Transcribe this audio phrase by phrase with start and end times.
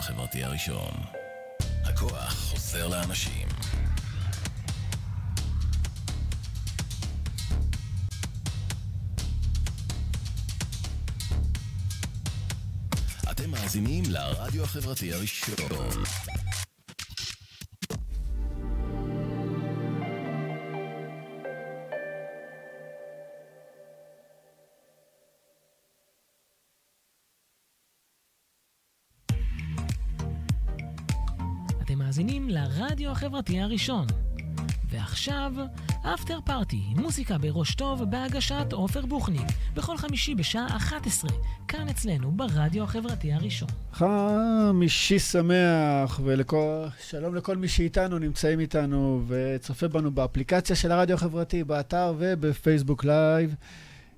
[0.00, 0.90] החברתי הראשון.
[1.84, 3.48] הכוח חוזר לאנשים.
[13.30, 15.54] אתם מאזינים לרדיו החברתי הראשון.
[33.10, 34.06] לרדיו החברתי הראשון.
[34.90, 35.52] ועכשיו,
[36.02, 41.30] After Party, מוזיקה בראש טוב בהגשת עופר בוחניק, בכל חמישי בשעה 11,
[41.68, 43.68] כאן אצלנו ברדיו החברתי הראשון.
[43.92, 52.14] חמישי שמח, ושלום לכל מי שאיתנו, נמצאים איתנו וצופה בנו באפליקציה של הרדיו החברתי, באתר
[52.18, 53.54] ובפייסבוק live.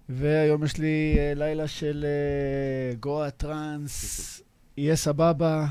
[0.09, 4.41] והיום יש לי אה, לילה של אה, גואה טראנס,
[4.77, 5.66] יהיה סבבה,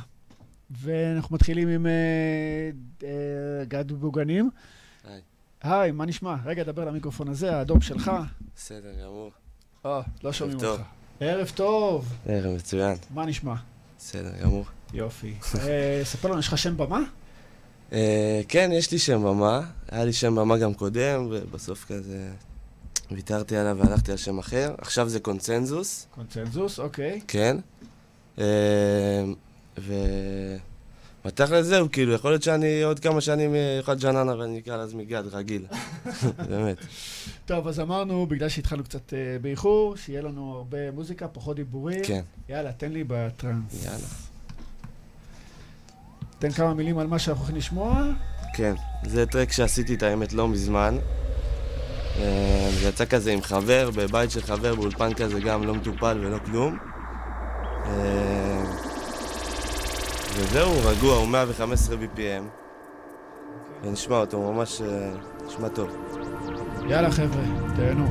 [0.79, 1.91] ואנחנו מתחילים עם אה,
[3.03, 4.49] אה, גד בוגנים.
[5.03, 5.21] היי.
[5.61, 6.35] היי, מה נשמע?
[6.45, 8.11] רגע, דבר למיקרופון הזה, האדום שלך.
[8.55, 9.31] בסדר גמור.
[9.85, 10.57] אה, לא שומעים.
[10.57, 10.81] אותך.
[11.19, 12.97] ערב טוב, ערב מצוין.
[13.13, 13.53] מה נשמע?
[13.97, 14.65] בסדר גמור.
[14.93, 15.33] יופי.
[16.03, 16.99] ספר לנו, יש לך שם במה?
[18.47, 19.61] כן, יש לי שם במה.
[19.89, 22.31] היה לי שם במה גם קודם, ובסוף כזה
[23.11, 24.75] ויתרתי עליו והלכתי על שם אחר.
[24.77, 27.21] עכשיו זה קונצנזוס, קונצנזוס, אוקיי.
[27.27, 27.57] כן.
[29.77, 29.93] ו...
[31.25, 34.77] בתכל'ס זהו, כאילו, יכול להיות שאני עוד כמה שנים אה, יכול להיות ג'ננה ואני אקרא
[34.77, 35.65] לעצמי גד, רגיל.
[36.49, 36.77] באמת.
[37.45, 42.03] טוב, אז אמרנו, בגלל שהתחלנו קצת אה, באיחור, שיהיה לנו הרבה מוזיקה, פחות דיבורים.
[42.03, 43.85] כן, יאללה, תן לי בטראנס.
[43.85, 44.07] יאללה.
[46.39, 48.03] תן כמה מילים על מה שאנחנו הולכים לשמוע.
[48.53, 48.73] כן,
[49.05, 50.97] זה טרק שעשיתי את האמת לא מזמן.
[52.19, 56.37] אה, זה יצא כזה עם חבר, בבית של חבר, באולפן כזה גם לא מטופל ולא
[56.45, 56.77] כלום.
[60.35, 62.43] וזהו, רגוע, הוא 115 BPM.
[63.83, 65.09] ונשמע אותו, ממש אה,
[65.45, 65.89] נשמע טוב.
[66.89, 67.43] יאללה, חבר'ה,
[67.75, 68.05] תהנו.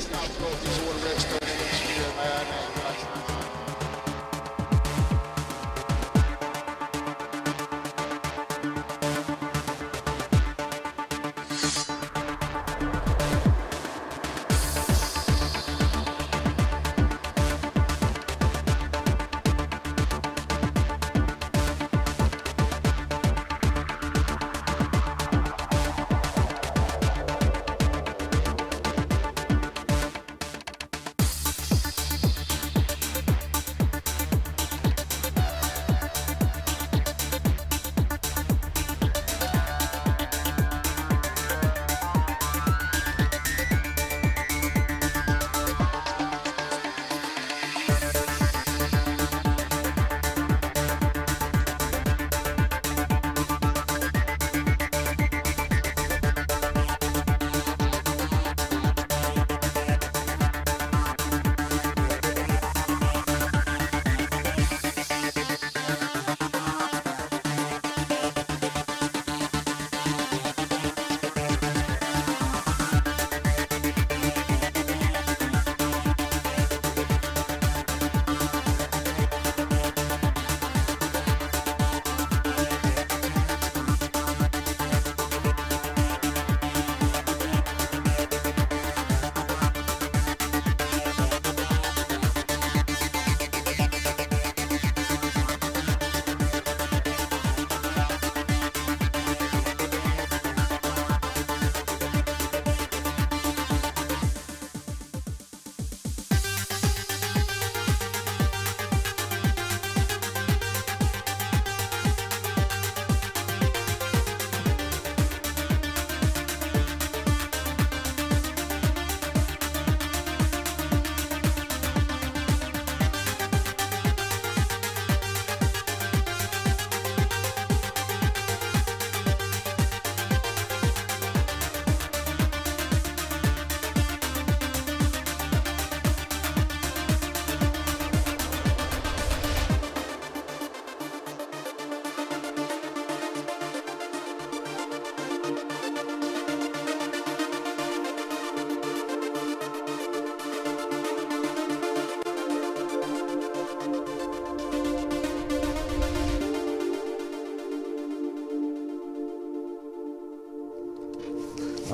[0.00, 0.83] Stop,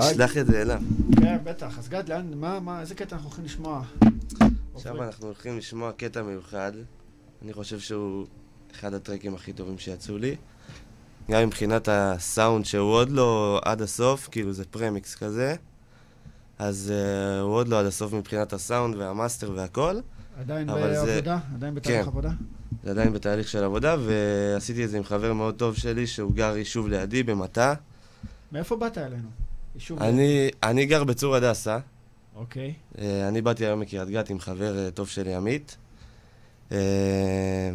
[0.02, 0.80] שלח את זה אליו.
[1.20, 1.78] כן, בטח.
[1.78, 3.82] אז גד, לאן, מה, מה, איזה קטע אנחנו הולכים לשמוע?
[4.74, 6.72] עכשיו אנחנו הולכים לשמוע קטע מיוחד.
[7.42, 8.26] אני חושב שהוא
[8.74, 10.36] אחד הטרקים הכי טובים שיצאו לי.
[11.30, 15.54] גם מבחינת הסאונד שהוא עוד לא עד הסוף, כאילו זה premix כזה.
[16.58, 20.00] אז אה, הוא עוד לא עד הסוף מבחינת הסאונד והמאסטר והכל.
[20.40, 21.38] עדיין אבל זה- בעבודה?
[21.54, 22.06] עדיין בתהליך כן.
[22.08, 22.30] עבודה?
[22.84, 26.56] זה עדיין בתהליך של עבודה, ועשיתי את זה עם חבר מאוד טוב שלי, שהוא גר
[26.56, 27.74] יישוב לידי, במטע.
[28.52, 29.28] מאיפה באת אלינו?
[29.74, 30.02] יישוב...
[30.02, 31.78] אני, אני גר בצור הדסה.
[32.36, 32.74] אוקיי.
[32.98, 35.76] אה, אני באתי היום מקריית גת עם חבר אה, טוב שלי, עמית.
[36.72, 37.70] אה,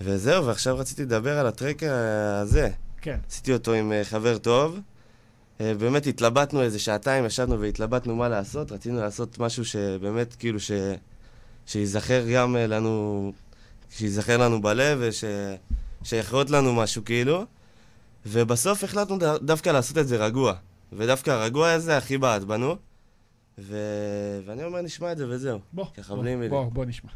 [0.00, 2.70] וזהו, ועכשיו רציתי לדבר על הטרק הזה.
[3.00, 3.18] כן.
[3.28, 4.80] עשיתי אותו עם חבר טוב.
[5.60, 8.72] באמת התלבטנו איזה שעתיים, ישבנו והתלבטנו מה לעשות.
[8.72, 10.70] רצינו לעשות משהו שבאמת, כאילו, ש...
[11.66, 13.32] שייזכר גם לנו,
[13.90, 15.02] שייזכר לנו בלב
[16.02, 17.44] ושיחרוט לנו משהו, כאילו.
[18.26, 20.54] ובסוף החלטנו דווקא לעשות את זה רגוע.
[20.92, 22.76] ודווקא הרגוע הזה הכי בעט בנו.
[23.58, 23.76] ו...
[24.46, 25.58] ואני אומר, נשמע את זה וזהו.
[25.72, 26.50] בוא, ככה בוא, בלי מילים.
[26.50, 27.10] בוא, בוא נשמע.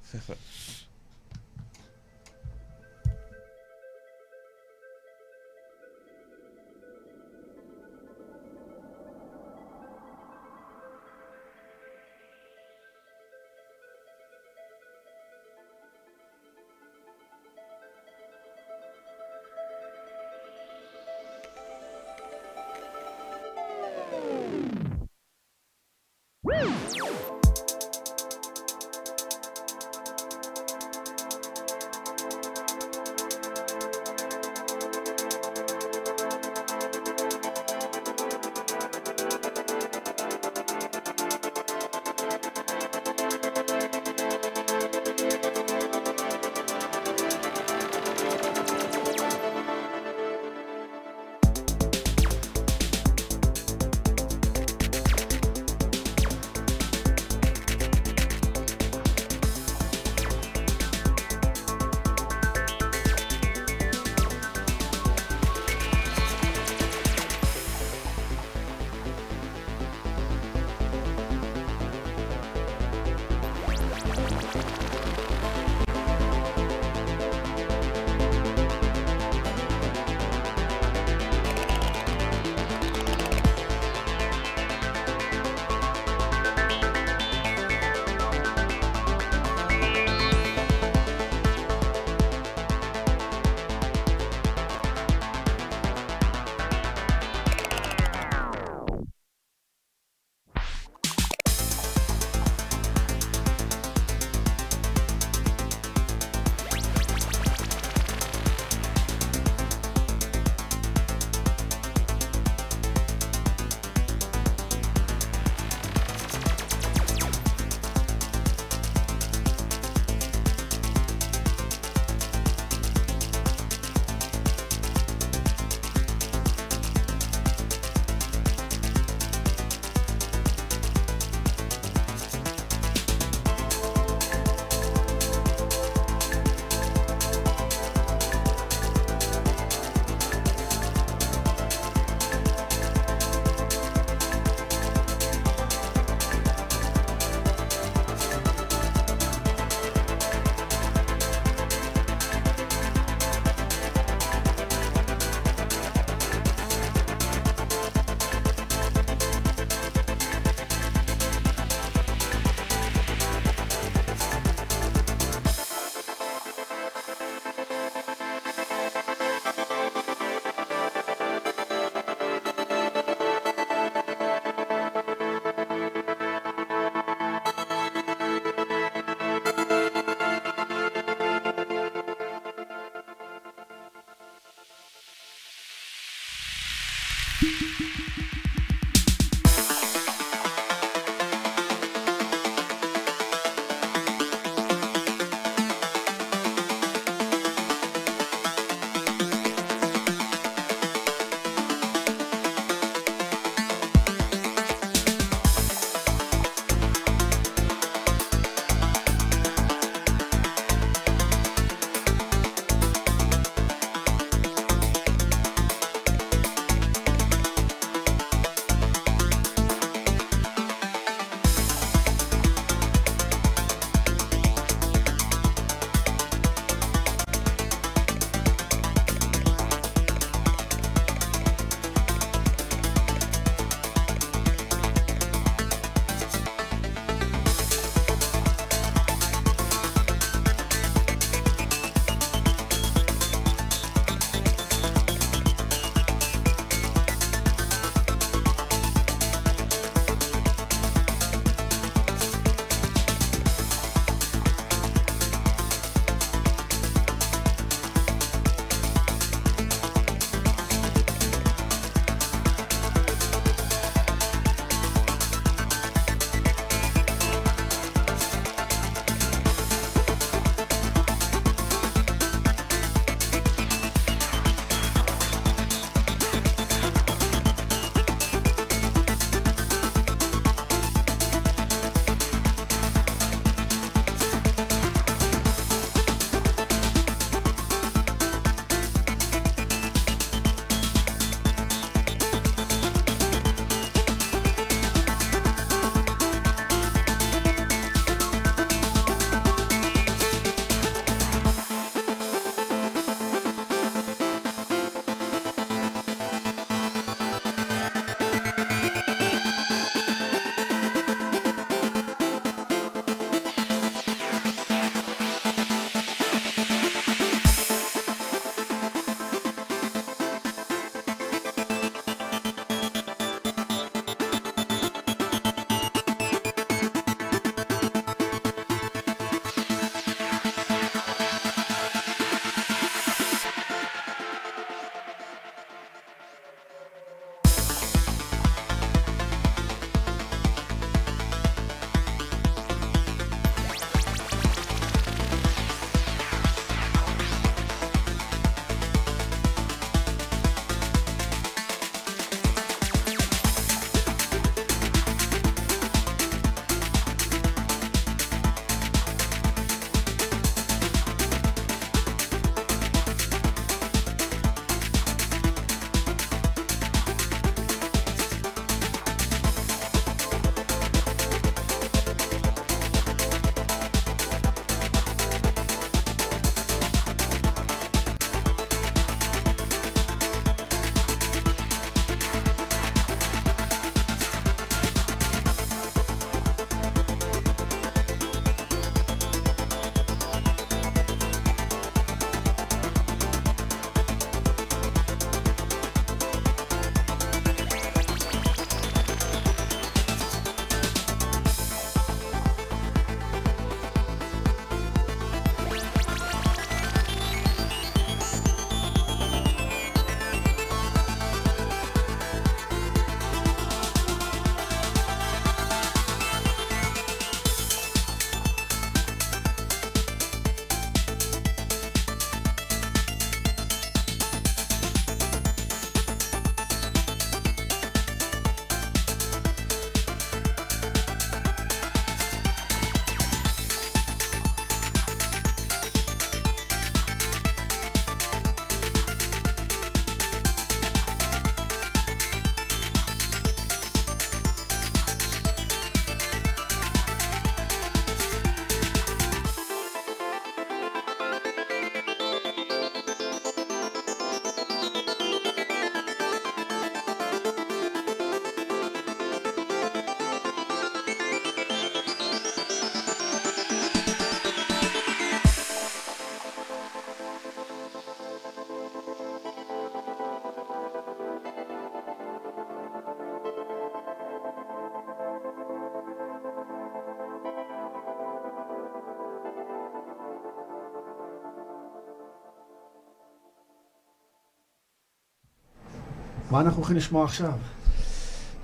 [486.51, 487.53] מה אנחנו הולכים לשמוע עכשיו?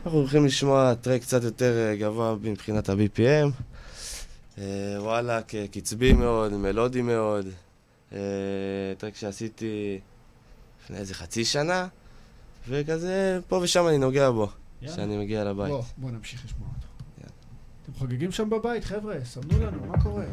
[0.04, 3.50] אנחנו הולכים לשמוע טרק קצת יותר אה, גבוה מבחינת ה-BPM.
[4.58, 4.64] אה,
[4.98, 7.46] וואלה, ק- קצבי מאוד, מלודי מאוד.
[8.12, 8.18] אה,
[8.98, 9.98] טרק שעשיתי
[10.84, 11.86] לפני איזה חצי שנה,
[12.68, 14.48] וכזה פה ושם אני נוגע בו.
[14.86, 15.68] כשאני מגיע לבית.
[15.68, 16.86] בוא, בוא נמשיך לשמוע אותו.
[17.84, 19.14] אתם חוגגים שם בבית, חבר'ה?
[19.24, 20.24] סמנו לנו, מה קורה?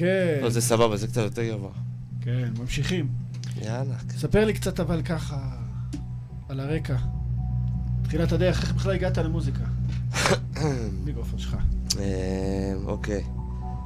[0.00, 1.70] כן, לא, זה סבבה, זה קצת יותר גבוה.
[2.20, 3.08] כן, ממשיכים.
[3.62, 3.94] יאללה.
[4.18, 5.38] ספר לי קצת אבל ככה,
[6.48, 6.96] על הרקע.
[8.04, 9.64] תחילת הדרך, איך בכלל הגעת למוזיקה?
[11.04, 11.56] מיקרופון שלך.
[11.98, 13.24] אה, אוקיי.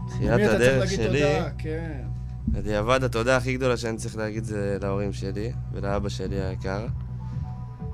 [0.09, 1.51] תחילת הדרך שלי, תודה?
[1.59, 2.03] כן.
[2.49, 6.87] בדיעבד התודה הכי גדולה שאני צריך להגיד זה להורים שלי ולאבא שלי היקר.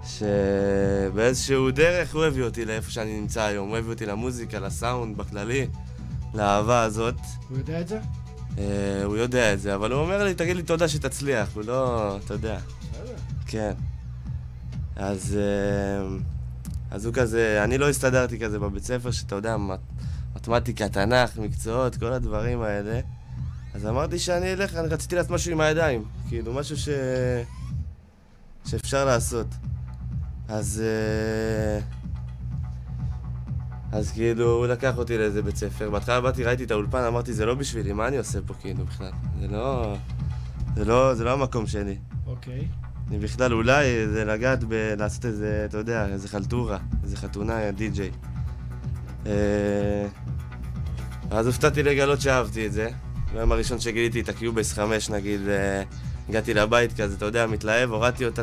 [0.04, 5.66] שבאיזשהו דרך הוא הביא אותי לאיפה שאני נמצא היום, הוא הביא אותי למוזיקה, לסאונד, בכללי,
[6.34, 7.14] לאהבה הזאת.
[7.48, 8.00] הוא יודע את זה?
[8.58, 12.16] אה, הוא יודע את זה, אבל הוא אומר לי, תגיד לי תודה שתצליח, הוא לא,
[12.24, 12.58] אתה יודע.
[12.58, 13.14] בסדר.
[13.46, 13.72] כן.
[14.96, 16.16] אז, אה,
[16.90, 19.80] אז הוא כזה, אני לא הסתדרתי כזה בבית ספר, שאתה יודע, מת,
[20.36, 23.00] מתמטיקה, תנ"ך, מקצועות, כל הדברים האלה.
[23.74, 26.04] אז אמרתי שאני אלך, אני רציתי לעשות משהו עם הידיים.
[26.28, 26.88] כאילו, משהו ש...
[28.66, 29.46] שאפשר לעשות.
[30.48, 30.82] אז...
[30.84, 31.99] אה,
[33.92, 35.90] אז כאילו, הוא לקח אותי לאיזה בית ספר.
[35.90, 39.10] בהתחלה באתי, ראיתי את האולפן, אמרתי, זה לא בשבילי, מה אני עושה פה כאילו בכלל?
[39.40, 39.96] זה לא...
[40.76, 41.96] זה לא, זה לא המקום שלי.
[42.26, 42.68] אוקיי.
[43.10, 44.94] אני בכלל, אולי זה לגעת ב...
[44.98, 48.10] לעשות איזה, אתה יודע, איזה חלטורה, איזה חתונה, די-ג'יי.
[49.26, 50.06] אה,
[51.30, 52.90] אז הופתעתי לגלות שאהבתי את זה.
[53.32, 55.82] ביום הראשון שגיליתי את הקיובייס 5, נגיד, אה,
[56.28, 58.42] הגעתי לבית כזה, אתה יודע, מתלהב, הורדתי אותה.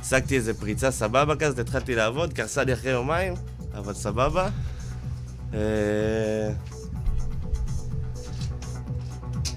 [0.00, 3.34] השגתי איזה פריצה סבבה כזאת, התחלתי לעבוד, קרסה לי אחרי יומיים,
[3.74, 4.48] אבל סבבה.
[5.54, 5.58] אה,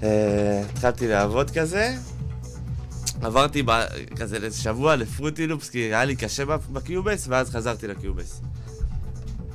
[0.02, 1.96] אה, התחלתי לעבוד כזה,
[3.22, 3.70] עברתי ב...
[4.16, 7.93] כזה איזה שבוע ל Fruity Loops, כי היה לי קשה ב Cubase, ואז חזרתי ל
[7.93, 8.40] Cubase.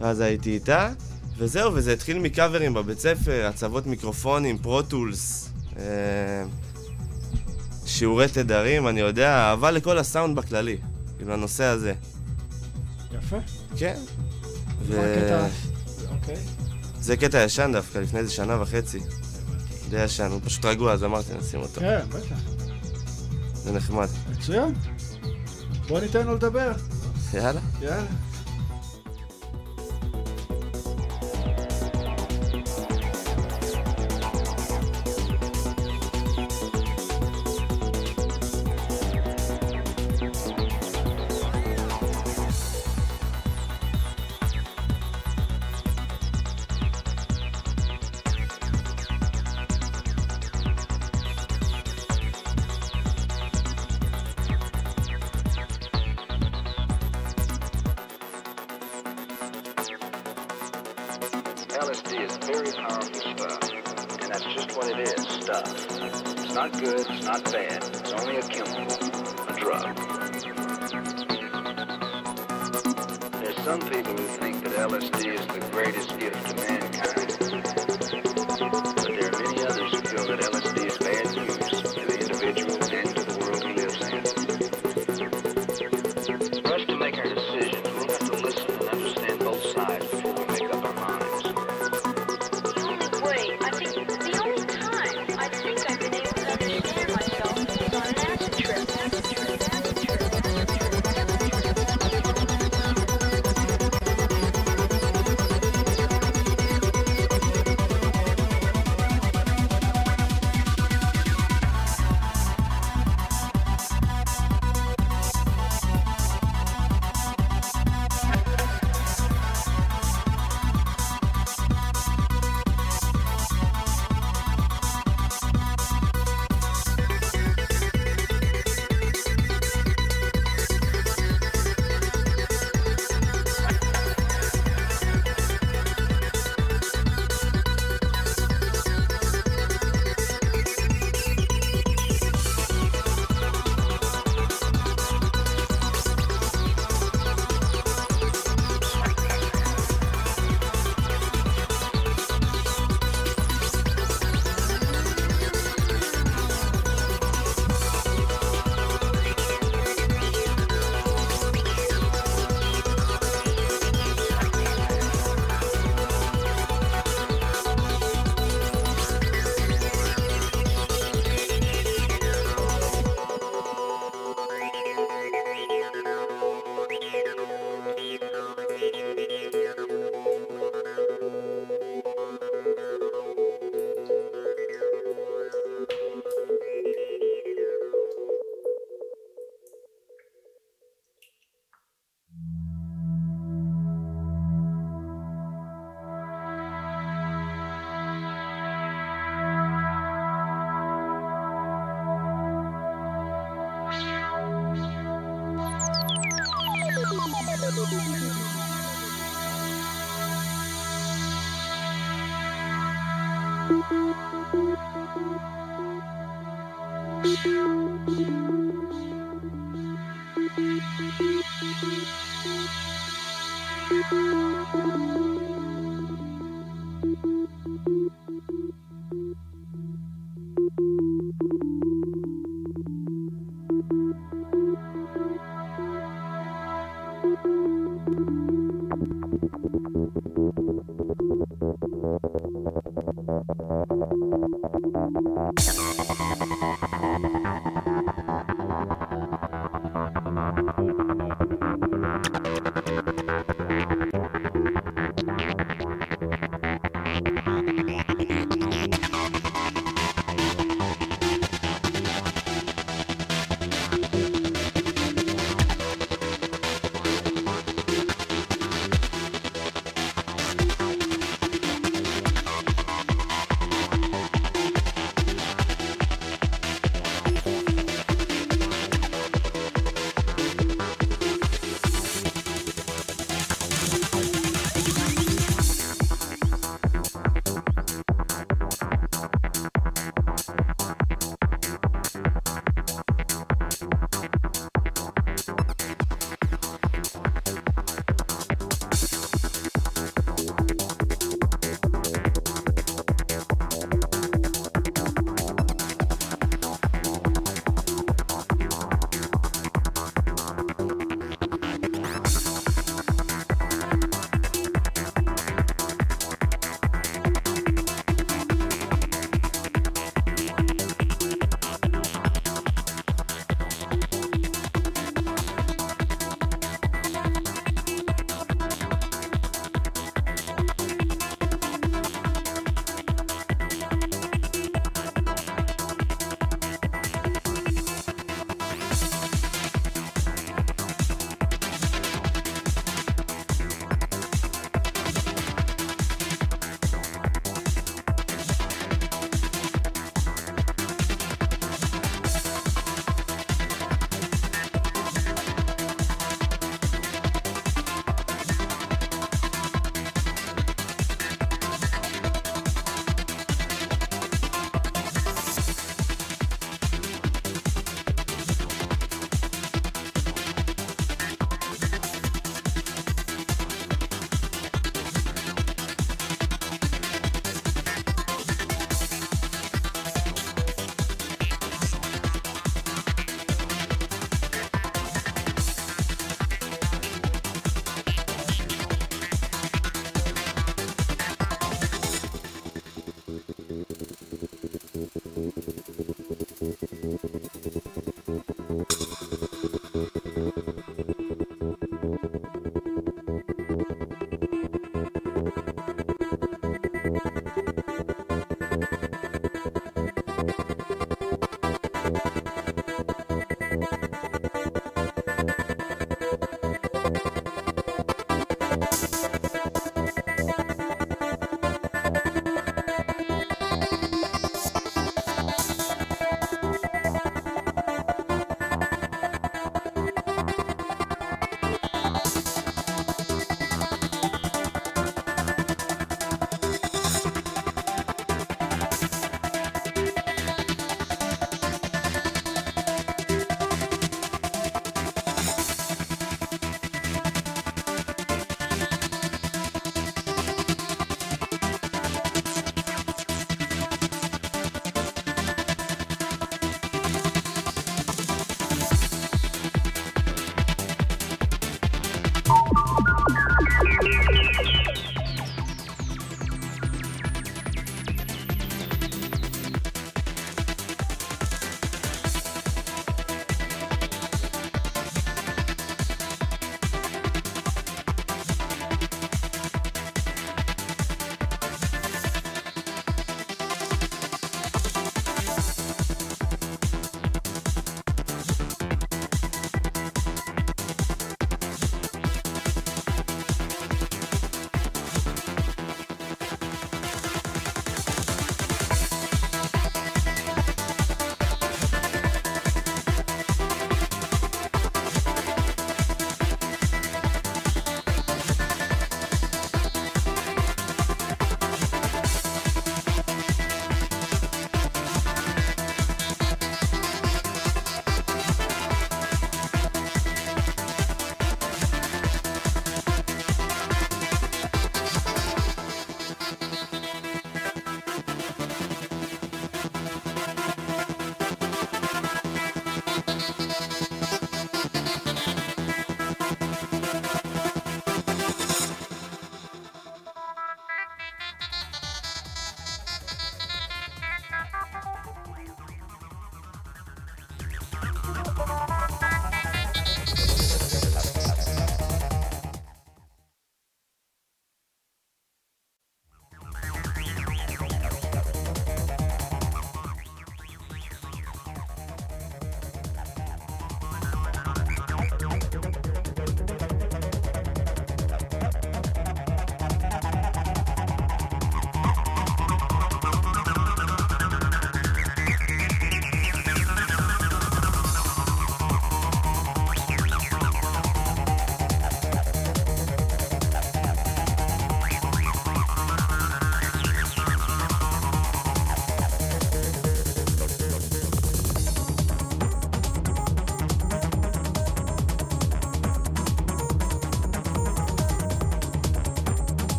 [0.00, 0.92] ואז הייתי איתה,
[1.38, 6.44] וזהו, וזה התחיל מקאברים בבית ספר, הצבות מיקרופונים, Pro Tools, אה,
[7.86, 10.76] שיעורי תדרים, אני יודע, אהבה לכל הסאונד בכללי,
[11.16, 11.94] כאילו הנושא הזה.
[13.12, 13.36] יפה.
[13.76, 13.98] כן.
[14.82, 15.00] ו...
[16.08, 16.36] אוקיי.
[17.00, 19.00] זה קטע ישן דווקא, לפני איזה שנה וחצי.
[19.90, 21.80] די ישן, הוא פשוט רגוע, אז אמרתי, נשים אותו.
[21.80, 22.36] כן, בטח.
[23.54, 24.08] זה נחמד.
[24.30, 24.74] מצוין.
[25.88, 26.72] בוא ניתן לו לדבר.
[27.34, 27.60] יאללה.
[27.80, 28.06] יאללה.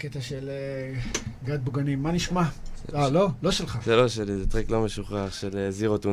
[0.00, 1.00] הקטע של אה,
[1.44, 2.02] גד בוגנים.
[2.02, 2.42] מה נשמע?
[2.94, 3.28] אה, לא?
[3.42, 3.78] לא שלך.
[3.84, 6.10] זה לא שלי, זה טרק לא משוחרר של Zero to 9.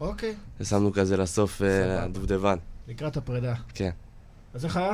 [0.00, 2.02] אוקיי, ושמנו כזה לסוף אה.
[2.02, 2.56] הדובדבן.
[2.88, 3.54] לקראת הפרידה.
[3.74, 3.90] כן.
[4.54, 4.92] אז איך היה?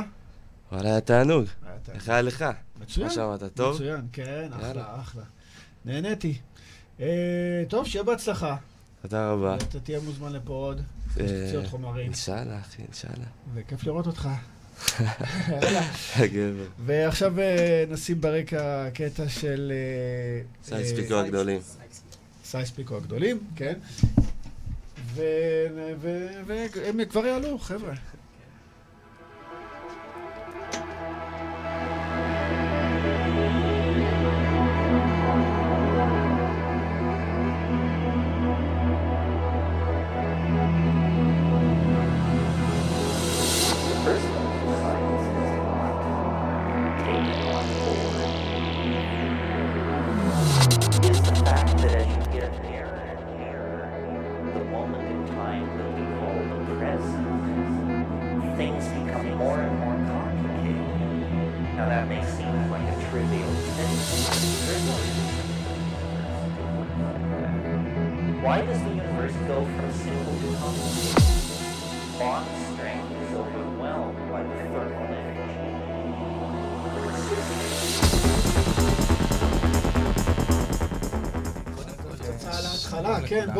[0.71, 1.45] וואלה, היה תענוג.
[1.93, 2.45] איך היה לך?
[2.81, 3.07] מצוין.
[3.07, 3.75] מה שמעת, טוב?
[3.75, 5.01] מצוין, כן, אחלה.
[5.01, 5.23] אחלה.
[5.85, 6.37] נהניתי.
[6.99, 8.55] אה, טוב, שיהיה בהצלחה.
[9.01, 9.55] תודה רבה.
[9.55, 10.81] אתה תהיה מוזמן לפה עוד.
[11.55, 12.05] עוד חומרים.
[12.05, 13.25] אינשאללה, אחי, אינשאללה.
[13.53, 14.29] וכיף לראות אותך.
[16.85, 19.71] ועכשיו אה, נשים ברקע קטע של...
[19.75, 21.59] אה, סייס פיקו הגדולים.
[22.45, 23.73] סייס פיקו הגדולים, כן.
[25.15, 25.67] ו-
[26.01, 27.93] ו- והם כבר יעלו, חבר'ה.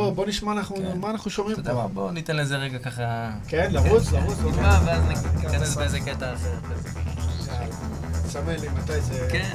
[0.04, 1.00] בוא, בוא נשמע אנחנו- כן.
[1.00, 1.88] מה אנחנו שומעים יודע מה, פה.
[1.88, 3.30] בוא ניתן לזה רגע ככה...
[3.48, 4.54] כן, לרוץ, לרוץ, לרוץ.
[4.56, 5.04] נשמע, ואז
[5.36, 6.50] ניכנס באיזה קטע אחר.
[8.28, 9.28] תסמן לי מתי זה...
[9.32, 9.50] כן.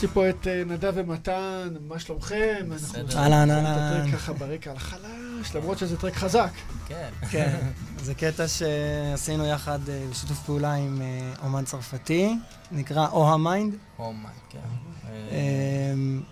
[0.00, 2.66] יש לי פה את אה, נדב ומתן, מה שלומכם?
[2.68, 3.00] בסדר.
[3.00, 3.66] אנחנו אהלן, אהלן.
[3.66, 6.50] הטרק ככה ברקע על החלש, למרות שזה טרק חזק.
[6.88, 7.08] כן.
[7.30, 7.56] כן,
[8.02, 12.36] זה קטע שעשינו יחד אה, בשיתוף פעולה עם אה, אומן צרפתי,
[12.72, 13.74] נקרא או המיינד.
[13.98, 14.58] אומיי, כן.
[15.08, 16.22] אה, אמ,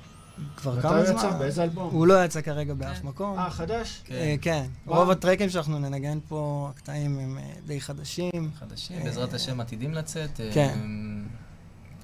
[0.57, 1.16] כבר מתי כמה הוא זמן?
[1.16, 1.31] יצא?
[1.31, 1.91] באיזה אלבום?
[1.93, 3.39] הוא לא יצא כרגע באף מקום.
[3.39, 4.03] אה, חדש?
[4.41, 4.66] כן.
[4.87, 4.97] מה?
[4.97, 8.51] רוב הטרקים שאנחנו ננגן פה, הקטעים הם די חדשים.
[8.59, 10.41] חדשים, בעזרת השם עתידים לצאת.
[10.53, 10.79] כן.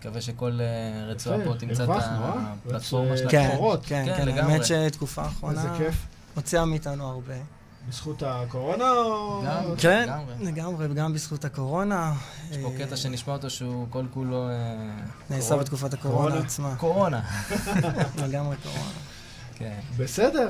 [0.05, 1.97] מקווה שכל אה, רצועה פה תמצא את אה?
[2.67, 3.31] הפלטפורמה רצ- שלה.
[3.31, 3.57] כן.
[3.83, 4.53] כן, כן, כן, לגמרי.
[4.53, 5.95] האמת שתקופה איזה האחרונה כיף.
[6.35, 7.35] הוציאה מאיתנו הרבה.
[7.89, 9.43] בזכות הקורונה או...
[9.47, 9.63] גם.
[9.79, 10.09] כן,
[10.41, 10.87] לגמרי.
[10.91, 12.13] וגם בזכות הקורונה.
[12.51, 14.49] יש פה אה, קטע שנשמע אותו שהוא כל כולו...
[15.31, 15.57] נעשה.
[15.57, 16.45] בתקופת הקורונה קורונה.
[16.47, 16.75] עצמה.
[16.77, 17.21] קורונה.
[18.27, 18.91] לגמרי קורונה.
[19.55, 19.79] כן.
[19.97, 20.49] בסדר.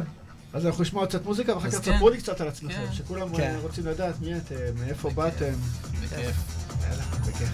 [0.53, 1.93] אז אנחנו נשמע עוד קצת מוזיקה, ואחר כך כן.
[1.93, 2.93] תספרו לי קצת על עצמכם, כן.
[2.93, 3.29] שכולם
[3.63, 5.53] רוצים לדעת מי אתם, מאיפה באתם.
[6.03, 6.37] בכיף.
[6.83, 7.51] יאללה, בכיף.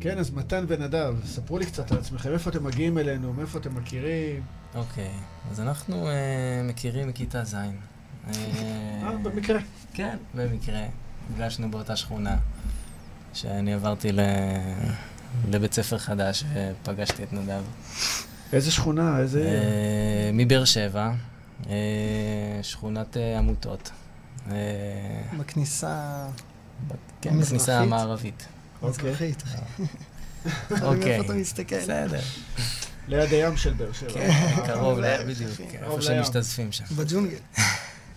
[0.00, 3.74] כן, אז מתן ונדב, ספרו לי קצת על עצמכם, איפה אתם מגיעים אלינו, מאיפה אתם
[3.74, 4.42] מכירים?
[4.74, 5.10] אוקיי,
[5.50, 6.12] אז אנחנו אה,
[6.64, 7.54] מכירים מכיתה ז'.
[7.54, 7.70] אה,
[9.02, 9.58] אה, במקרה.
[9.94, 10.82] כן, במקרה.
[11.30, 12.36] נפגשנו באותה שכונה,
[13.34, 14.20] שאני עברתי ל...
[15.50, 17.62] לבית ספר חדש ופגשתי את נדב.
[18.52, 19.42] איזה שכונה, איזה...
[19.42, 21.12] אה, מבאר שבע,
[21.68, 21.74] אה,
[22.62, 23.90] שכונת אה, עמותות.
[24.50, 24.56] אה,
[25.38, 26.26] בכניסה...
[27.20, 27.46] כן, המזרחית?
[27.46, 28.46] בכניסה המערבית.
[28.82, 29.10] אוקיי.
[29.10, 29.42] מזרחית.
[30.82, 31.12] אוקיי.
[31.16, 31.76] איפה אתה מסתכל.
[31.80, 32.20] בסדר.
[33.08, 34.10] ליד הים של באר שבע.
[34.12, 34.30] כן.
[34.66, 34.98] קרוב,
[35.28, 35.50] בדיוק.
[35.56, 36.24] כן, איפה לים.
[36.24, 36.84] שמשתזפים שם.
[36.96, 37.36] בג'ונגל.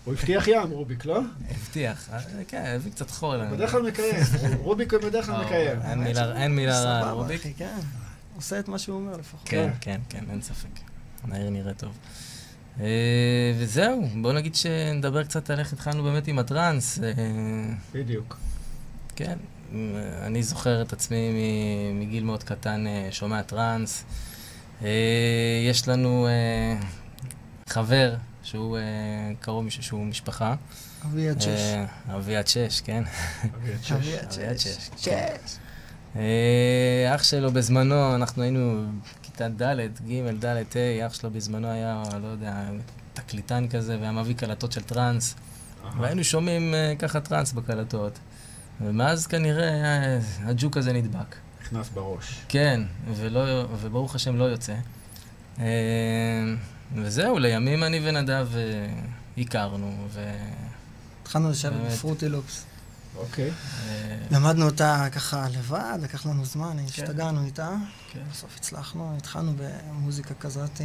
[0.05, 1.21] הוא הבטיח ים, רוביק, לא?
[1.51, 3.39] הבטיח, אה, כן, הביא קצת חול.
[3.51, 4.15] בדרך כלל מקיים.
[4.63, 5.79] רוביק בדרך כלל אה, מקיים.
[6.35, 7.41] אין מילה- רעה על רוביק.
[7.57, 7.77] כן.
[8.35, 9.41] עושה את מה שהוא אומר לפחות.
[9.49, 10.67] כן, כן, כן, אין ספק.
[11.31, 11.91] העיר נראה טוב.
[12.79, 12.85] אה,
[13.59, 16.99] וזהו, בוא נגיד שנדבר קצת על איך התחלנו באמת עם הטראנס.
[17.93, 18.37] בדיוק.
[19.15, 19.37] כן,
[20.21, 21.31] אני זוכר את עצמי
[21.93, 24.03] מגיל מאוד קטן אה, שומע טראנס.
[24.83, 24.89] אה,
[25.69, 26.87] יש לנו אה,
[27.69, 28.77] חבר שהוא
[29.39, 30.55] קרוב מישהו שהוא משפחה.
[31.05, 31.47] אביעד שש.
[31.47, 33.03] אה, אביעד שש, כן.
[33.55, 33.91] אביעד שש.
[33.91, 34.77] אביעד אביעד שש.
[34.97, 35.05] שש.
[35.05, 35.35] כן.
[37.15, 38.85] אח שלו בזמנו, אנחנו היינו
[39.23, 42.53] כיתה ד', ג', ד', ה', אח שלו בזמנו היה, לא יודע,
[43.13, 45.35] תקליטן כזה, והיה מביא קלטות של טראנס.
[45.99, 48.19] והיינו שומעים ככה טראנס בקלטות.
[48.81, 51.35] ומאז כנראה אה, הג'וק הזה נדבק.
[51.61, 52.41] נכנס בראש.
[52.47, 52.81] כן,
[53.15, 54.75] ולא, וברוך השם לא יוצא.
[55.59, 55.65] אה,
[56.95, 58.87] וזהו, לימים אני ונדב אה,
[59.37, 60.31] הכרנו, ו...
[61.21, 61.91] התחלנו לשבת באמת.
[61.91, 62.65] בפרוטי לופס.
[63.17, 63.49] אוקיי.
[63.49, 67.75] אה, למדנו אותה ככה לבד, לקח לנו זמן, השתגענו איתה.
[68.11, 68.19] כן.
[68.31, 70.81] בסוף הצלחנו, התחלנו במוזיקה כזאת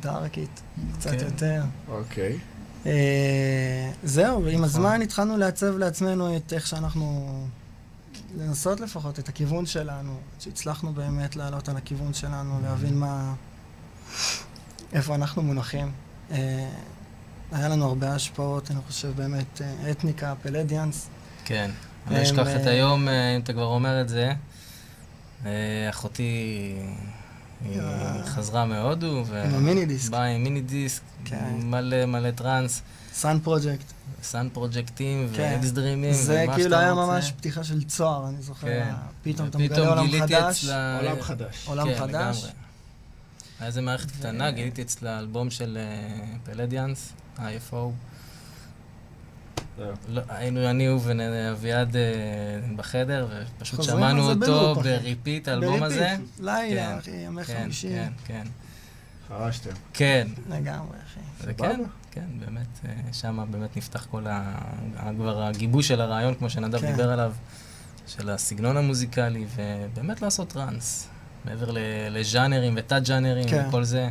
[0.00, 0.62] דארקית,
[0.98, 1.24] קצת כן.
[1.24, 1.62] יותר.
[1.88, 2.38] אוקיי.
[2.86, 4.64] אה, זהו, ועם נכון.
[4.64, 7.38] הזמן התחלנו לעצב לעצמנו את איך שאנחנו...
[8.38, 13.34] לנסות לפחות את הכיוון שלנו, שהצלחנו באמת לעלות על הכיוון שלנו, להבין מה...
[14.92, 15.92] איפה אנחנו מונחים.
[16.30, 16.68] אה,
[17.52, 21.08] היה לנו הרבה השפעות, אני חושב באמת, אה, אתניקה, פלדיאנס.
[21.44, 21.70] כן.
[22.06, 24.32] אני אשכח את היום, אם אתה כבר אומר את זה.
[25.90, 26.74] אחותי
[27.64, 30.10] היא אה, חזרה מהודו, עם המיני דיסק.
[30.10, 31.54] באה עם מיני דיסק, כן.
[31.62, 32.82] מלא מלא טראנס,
[33.12, 33.92] Sun Project.
[34.22, 35.56] Sun Projectים כן.
[35.56, 36.94] ו X-Dreamים, זה כאילו היה.
[36.94, 38.66] ממש פתיחה של צוהר, אני זוכר.
[38.66, 38.92] כן.
[39.22, 40.64] פתאום אתה מגלה עולם חדש.
[40.98, 41.64] עולם חדש.
[41.66, 42.44] עולם חדש.
[43.60, 47.76] היה איזה מערכת קטנה, גיליתי אצלה אלבום של אה, Pleiadians, IFO.
[50.08, 50.88] לא, היינו אני
[51.48, 52.02] ואביעד אה,
[52.76, 54.74] בחדר, ופשוט שמענו אותו.
[54.74, 55.98] ב repeat, האלבום הזה.
[56.18, 57.88] ב repeat, לילה, כן, אחי, ימי כן, חמישי.
[57.88, 58.46] כן, כן.
[59.28, 59.70] חרשתם.
[59.92, 61.20] כן, לגמרי, אחי.
[61.44, 64.54] וכן, כן, באמת, אה, שם באמת נפתח כל ה...
[65.16, 66.86] כבר הגיבוש של הרעיון, כמו שנדב כן.
[66.90, 67.32] דיבר עליו,
[68.06, 71.08] של הסגנון המוזיקלי, ובאמת לעשות טראנס.
[71.44, 71.78] מעבר ל-
[72.10, 73.64] לז'אנרים ותת-ז'אנרים כן.
[73.68, 74.08] וכל זה.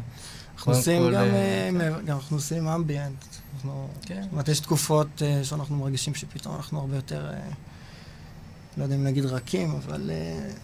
[0.55, 3.26] אנחנו עושים גם, אה, מעבר- גם אנחנו עושים אמביאנט.
[3.62, 4.22] אנחנו, כן.
[4.22, 7.39] זאת אומרת, יש תקופות אה, שאנחנו מרגישים שפתאום אנחנו הרבה יותר, אה,
[8.78, 10.12] לא יודע אם נגיד רכים, אבל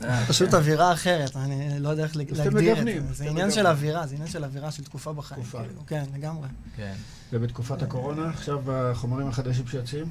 [0.03, 0.55] אה, פשוט כן.
[0.55, 3.13] אווירה אחרת, אני לא יודע איך להגדיר את זה.
[3.13, 3.67] זה עניין של.
[3.67, 5.63] אווירה, זה עניין של אווירה של תקופה בחיים, תקופה.
[5.63, 5.81] כאילו.
[5.87, 6.47] כן, לגמרי.
[6.75, 6.93] כן.
[7.33, 10.05] ובתקופת הקורונה, עכשיו בחומרים החדשים שיוצאים,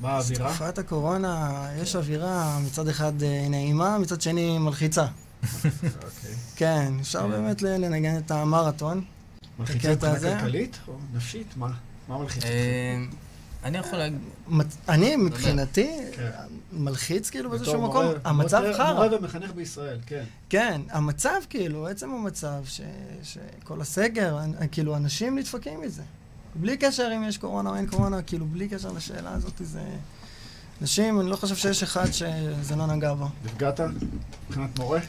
[0.00, 0.48] מה האווירה?
[0.48, 3.12] בתקופת הקורונה יש אווירה מצד אחד
[3.50, 5.06] נעימה, מצד שני מלחיצה.
[5.64, 6.34] אוקיי.
[6.56, 7.30] כן, אפשר כן.
[7.30, 9.04] באמת לנגן את המרתון.
[9.58, 10.36] מלחיצה מבחינה הזה?
[10.40, 11.46] כלכלית או נפשית?
[11.56, 11.70] מה?
[12.10, 12.54] מה מלחיץ אותך?
[12.54, 13.04] אה,
[13.64, 14.18] אני יכול להגיד...
[14.88, 16.30] אני, מבחינתי, כן.
[16.72, 18.92] מלחיץ כאילו באיזשהו מקום, המצב חרא.
[18.92, 20.24] מורה ומחנך בישראל, כן.
[20.48, 22.80] כן, המצב כאילו, עצם המצב ש-
[23.22, 24.38] שכל הסגר,
[24.72, 26.02] כאילו אנשים נדפקים מזה.
[26.54, 29.82] בלי קשר אם יש קורונה או אין קורונה, כאילו בלי קשר לשאלה הזאת, זה...
[30.80, 33.26] אנשים, אני לא חושב שיש אחד שזה לא נגע בו.
[33.44, 33.80] נפגעת
[34.48, 35.00] מבחינת מורה?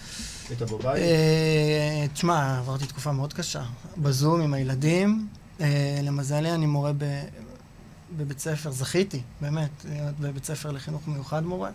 [0.49, 0.85] היית בבית?
[1.01, 3.63] אה, תשמע, עברתי תקופה מאוד קשה.
[3.97, 5.27] בזום עם הילדים.
[5.61, 7.23] אה, למזלי, אני מורה ב-
[8.17, 11.69] בבית ספר, זכיתי, באמת, להיות בבית ספר לחינוך מיוחד מורה.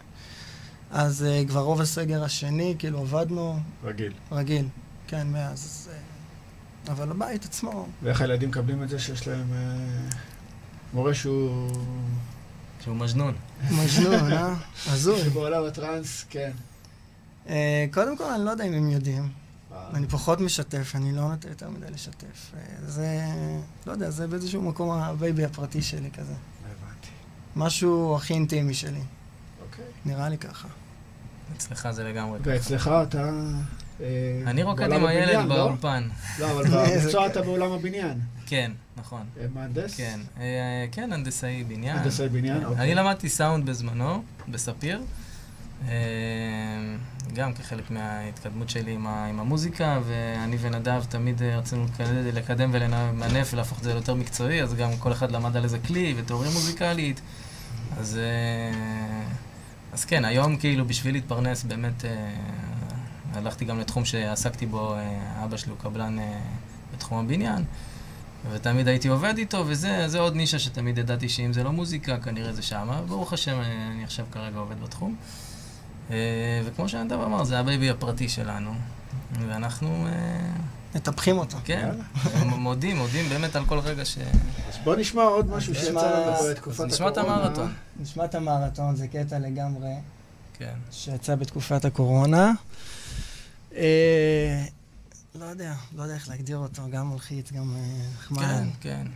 [0.90, 4.12] אז אה, כבר רוב הסגר השני, כאילו עבדנו רגיל.
[4.32, 4.68] רגיל.
[5.06, 5.52] כן, מאז.
[5.64, 10.08] אז, אה, אבל הבית עצמו, ואיך הילדים מקבלים את זה שיש להם אה,
[10.94, 11.70] מורה שהוא...
[12.84, 13.34] שהוא מג'נון.
[13.70, 14.54] מג'נון, אה?
[14.86, 15.20] הזוי.
[15.24, 16.50] שבעולם הטראנס, כן.
[17.48, 19.28] אה, קודם כל, אני לא יודע אם הם יודעים.
[19.94, 22.54] אני פחות משתף, אני לא נוטה יותר מדי לשתף.
[22.54, 23.20] אה, זה,
[23.86, 26.32] לא יודע, זה באיזשהו מקום ה baby הפרטי שלי כזה.
[26.32, 27.08] הבנתי.
[27.56, 29.00] משהו הכי אינטימי שלי,
[29.62, 29.84] אוקיי.
[30.04, 30.68] נראה לי ככה.
[31.56, 32.50] אצלך זה לגמרי ככה.
[32.50, 33.30] ואצלך אתה...
[34.00, 35.56] אה, אני רוקד עם הילד לא?
[35.56, 36.08] באולפן.
[36.38, 37.26] לא, אבל במקצוע.
[37.26, 38.20] אתה בעולם הבניין.
[38.46, 39.26] כן, נכון.
[39.40, 39.96] אה, מהנדס?
[39.96, 40.20] כן,
[40.92, 41.96] כן, הנדסאי בניין.
[41.96, 42.64] הנדסאי בניין, כן.
[42.64, 42.84] אוקיי.
[42.84, 45.00] אני למדתי סאונד בזמנו, בספיר.
[45.88, 45.94] אה,
[47.34, 53.50] גם כחלק מההתקדמות שלי עם, ה, עם המוזיקה, ואני ונדב תמיד רצינו לקד- לקדם ולמנף
[53.52, 57.20] ולהפוך את זה ליותר מקצועי, אז גם כל אחד למד על איזה כלי ותיאוריה מוזיקלית.
[57.98, 59.22] אז, אה,
[59.92, 62.10] אז כן, היום כאילו בשביל להתפרנס באמת אה,
[63.34, 66.16] הלכתי גם לתחום שעסקתי בו, אה, אבא שלי הוא קבלן
[66.94, 67.64] בתחום הבניין.
[68.52, 72.52] ותמיד הייתי עובד איתו, וזה זה עוד נישה שתמיד ידעתי שאם זה לא מוזיקה, כנראה
[72.52, 73.00] זה שמה.
[73.08, 73.60] ברוך השם,
[73.92, 75.16] אני עכשיו כרגע עובד בתחום.
[76.10, 76.16] אה,
[76.64, 78.70] וכמו שנדב אמר, זה ה baby הפרטי שלנו.
[79.48, 80.12] ואנחנו, אה,
[80.94, 81.56] מטפחים אותו.
[81.64, 81.90] כן,
[82.46, 84.18] מודים, מודים באמת על כל רגע ש...
[84.68, 87.42] אז בוא נשמע עוד משהו שיצא לנו בתקופת אז נשמע את הקורונה.
[87.42, 87.72] המרתון.
[88.00, 89.94] נשמע את המרתון, זה קטע לגמרי
[90.58, 90.74] כן.
[90.90, 92.52] שיצא בתקופת הקורונה.
[93.76, 94.64] אה,
[95.34, 97.76] לא יודע, לא יודע איך להגדיר אותו, גם מלחיץ, גם
[98.14, 98.40] נחמד.
[98.40, 99.06] כן, כן.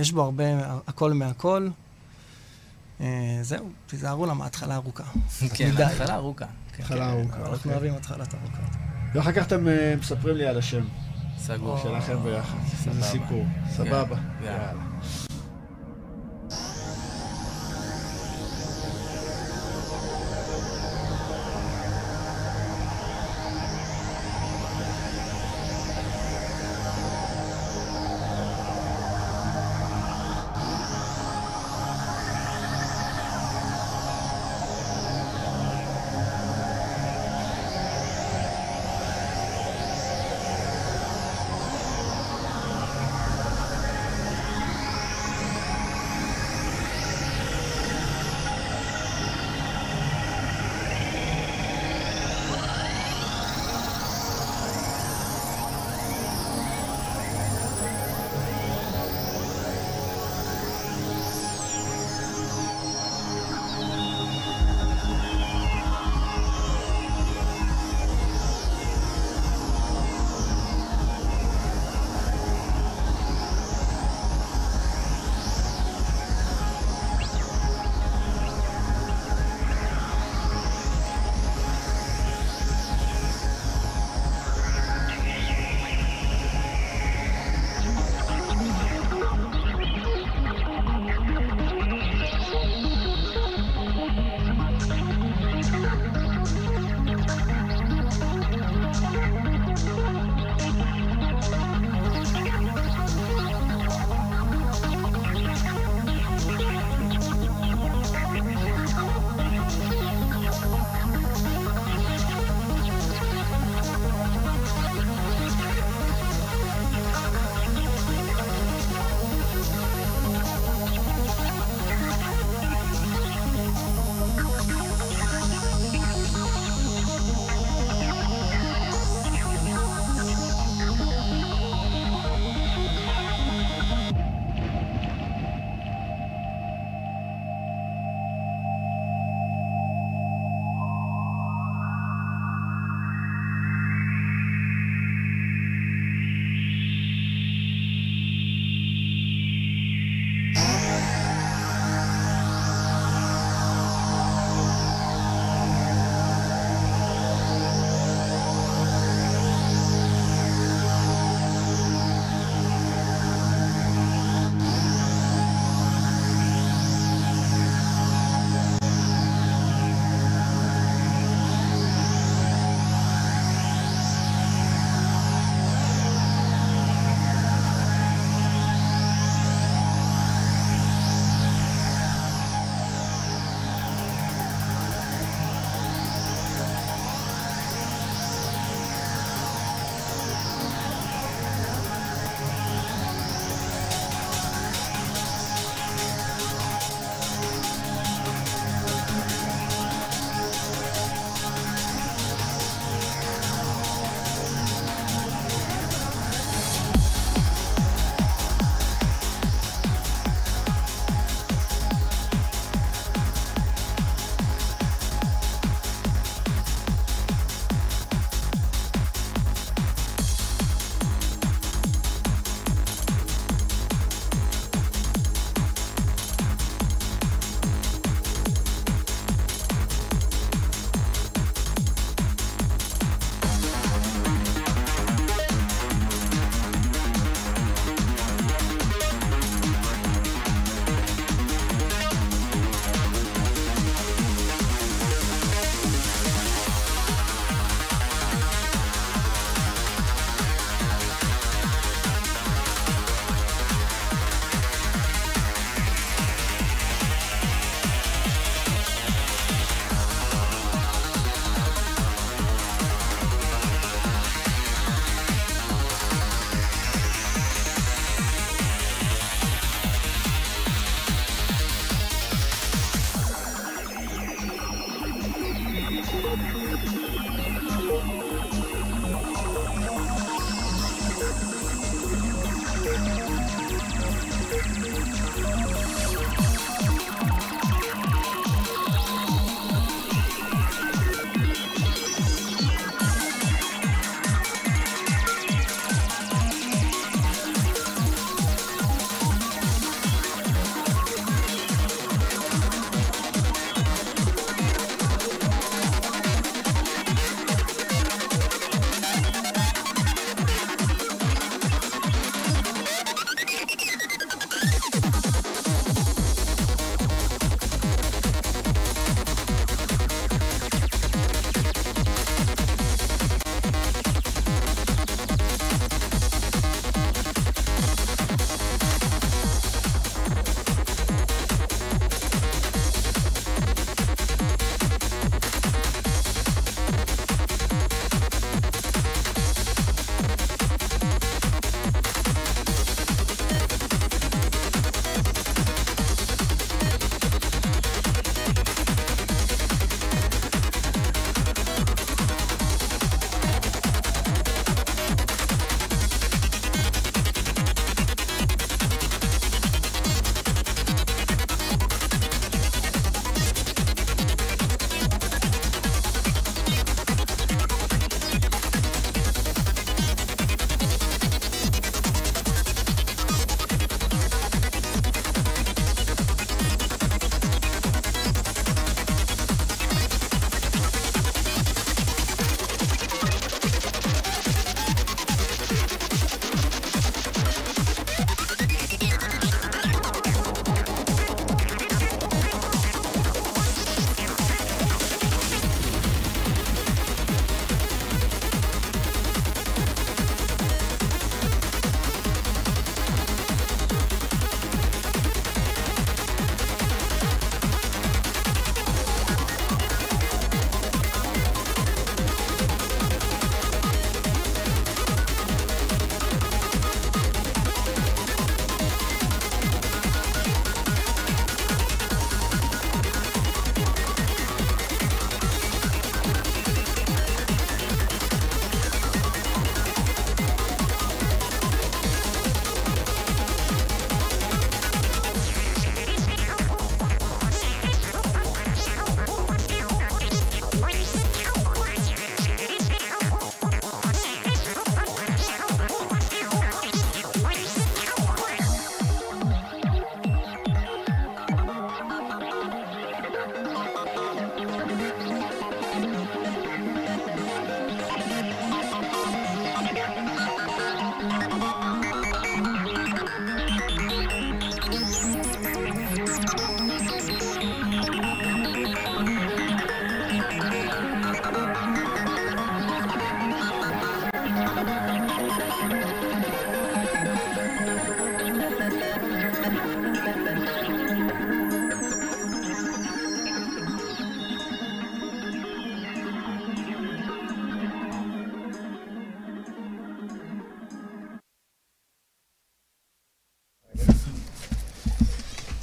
[0.00, 0.44] יש בו הרבה,
[0.86, 1.68] הכל מהכל.
[3.00, 5.04] אה, זהו, תיזהרו למה התחלה ארוכה.
[5.54, 5.70] כן.
[5.78, 6.44] התחלה ארוכה.
[6.72, 7.72] כן, התחלה ארוכה, אנחנו אוקיי.
[7.72, 8.62] אוהבים התחלת ארוכה.
[9.14, 10.84] ואחר כך אתם אה, מספרים לי על השם
[11.38, 11.78] סגור.
[11.78, 12.58] שלכם ביחד.
[12.76, 12.90] סבבה.
[12.96, 13.44] איזה סיפור.
[13.70, 14.16] סבבה.
[14.44, 15.25] יאללה.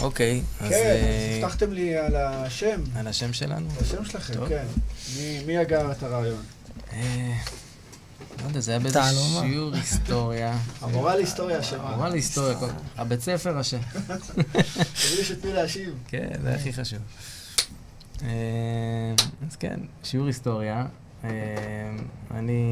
[0.03, 0.69] אוקיי, אז...
[0.69, 3.67] כן, אה, אז הבטחתם לי על השם, על השם שלנו?
[3.81, 4.49] השם שלכם, טוב.
[4.49, 4.65] כן.
[5.17, 6.41] מי- מי הגה את הרעיון?
[6.93, 7.33] אה,
[8.41, 9.41] לא יודע, זה היה באיזה תעלומה.
[9.47, 10.57] שיעור היסטוריה.
[10.81, 11.89] המורה להיסטוריה אשמה.
[11.89, 13.77] המורה להיסטוריה, כל- הבית ספר אשם.
[15.03, 15.93] תגידי שתני להשיב.
[16.07, 16.99] כן, זה הכי חשוב.
[18.23, 18.27] אה,
[19.49, 20.85] אז כן, שיעור היסטוריה.
[21.23, 21.29] אה,
[22.31, 22.63] אני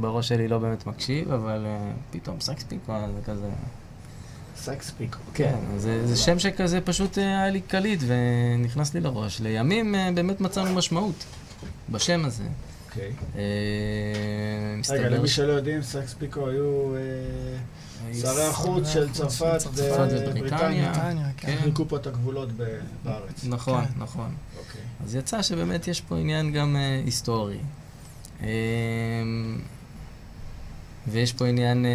[0.00, 1.78] בראש שלי לא באמת מקשיב, אבל אה,
[2.10, 3.48] פתאום סקס פיקו זה כזה...
[4.62, 5.18] סקס פיקו.
[5.34, 9.40] כן, זה, זה שם שכזה פשוט אה, היה לי קליט ונכנס לי לראש.
[9.40, 11.24] לימים אה, באמת מצאנו משמעות
[11.90, 12.44] בשם הזה.
[12.86, 13.12] אוקיי.
[13.36, 13.42] אה,
[14.90, 17.00] רגע, למי שלא יודעים, סקס פיקו היו אה,
[18.14, 20.92] שרי החוץ של צרפת ובריטניה.
[20.92, 21.56] בריטניה, כן.
[21.62, 22.48] חילקו פה את הגבולות
[23.04, 23.44] בארץ.
[23.44, 23.90] נכון, כן.
[23.96, 24.34] נכון.
[24.58, 24.80] אוקיי.
[25.04, 27.58] אז יצא שבאמת יש פה עניין גם היסטורי.
[31.08, 31.86] ויש פה עניין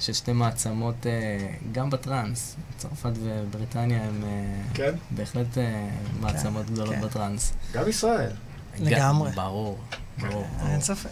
[0.00, 2.56] של שתי מעצמות, אה, גם בטראנס.
[2.76, 4.94] צרפת ובריטניה הם אה, כן?
[5.10, 5.88] בהחלט אה,
[6.20, 7.00] מעצמות גדולות כן.
[7.00, 7.52] בטראנס.
[7.72, 8.30] גם ישראל.
[8.78, 9.30] לגמרי.
[9.30, 9.78] ברור,
[10.18, 10.46] ברור.
[10.68, 11.10] אין ספק.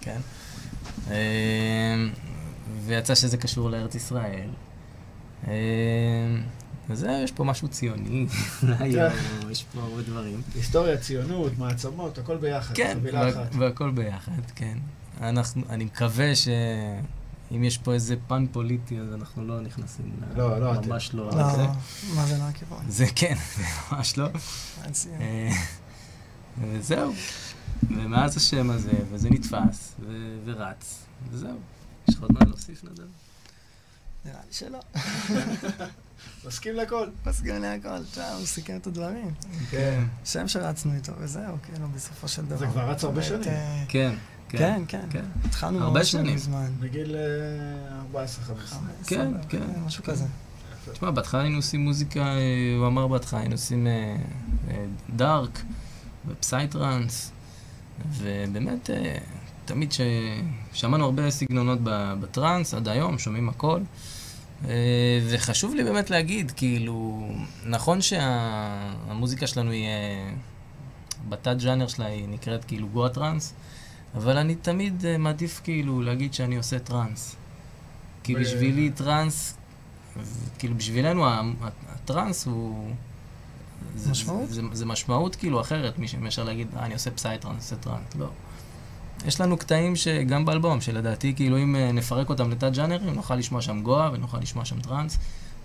[0.00, 0.20] כן.
[2.84, 4.50] ויצא שזה קשור לארץ ישראל.
[6.90, 8.26] אז יש פה משהו ציוני,
[9.50, 10.42] יש פה הרבה דברים.
[10.54, 12.74] היסטוריה, ציונות, מעצמות, הכל ביחד.
[12.74, 12.98] כן.
[13.58, 14.78] והכל ביחד, כן.
[15.20, 16.32] אנחנו, אני מקווה
[17.50, 20.38] שאם יש פה איזה פן פוליטי, אז אנחנו לא נכנסים ל...
[20.38, 20.88] לא, לא אתם.
[20.90, 21.26] ממש לא.
[21.30, 21.66] לא, זה-
[22.14, 22.84] מה זה לא הכיוון?
[22.88, 24.28] זה כן, זה ממש לא.
[25.20, 25.50] אה,
[26.60, 27.12] וזהו.
[27.90, 29.94] ומאז השם הזה, וזה נתפס,
[30.44, 30.98] ורץ,
[31.30, 31.58] וזהו.
[32.08, 33.02] יש לך עוד מה להוסיף, נדב?
[34.24, 34.78] נראה לי שלא.
[36.46, 37.08] מסכים לכל.
[37.26, 39.30] מסכים להכל, שם הוא סיכם את הדברים.
[39.70, 40.04] כן.
[40.24, 42.56] שם שרצנו איתו, וזהו, כאילו, בסופו של דבר.
[42.56, 43.42] זה כבר רץ הרבה שנים.
[43.48, 44.14] אה, כן,
[44.48, 45.24] כן, כן.
[45.44, 46.34] התחלנו הרבה ממש שנים.
[46.34, 46.70] מזמן.
[46.80, 47.16] בגיל
[48.14, 48.74] אה, 14-15.
[49.06, 49.62] כן, כן.
[49.86, 50.24] משהו כזה.
[50.92, 54.16] תשמע, בהתחלה היינו עושים מוזיקה, אה, הוא אמר בהתחלה, היינו עושים אה,
[55.16, 55.62] dark
[56.28, 57.32] ו psytrance,
[58.12, 58.90] ובאמת,
[59.64, 60.00] תמיד ש...
[60.72, 63.80] שמענו הרבה סגנונות ב- בטראנס, עד היום, שומעים הכל.
[65.28, 67.28] וחשוב לי באמת להגיד, כאילו,
[67.66, 70.30] נכון שהמוזיקה שלנו היא, אה,
[71.28, 73.54] בתת ג'אנר שלה היא נקראת כאילו גואה טראנס,
[74.16, 77.36] אבל אני תמיד אה, מעדיף כאילו להגיד שאני עושה טראנס.
[78.22, 79.54] כי ב- בשבילי טראנס,
[80.58, 81.26] כאילו בשבילנו
[81.88, 82.90] הטראנס הוא...
[83.96, 84.48] זה- משמעות?
[84.50, 88.14] זה, זה משמעות כאילו אחרת מש- מאשר להגיד, אה, אני עושה psytrance, עושה טראנס.
[88.18, 88.26] לא.
[89.26, 93.62] יש לנו קטעים שגם באלבום, שלדעתי כאילו אם אה, נפרק אותם לתת ג'אנרים, נוכל לשמוע
[93.62, 95.18] שם גואה ונוכל לשמוע שם טראנס.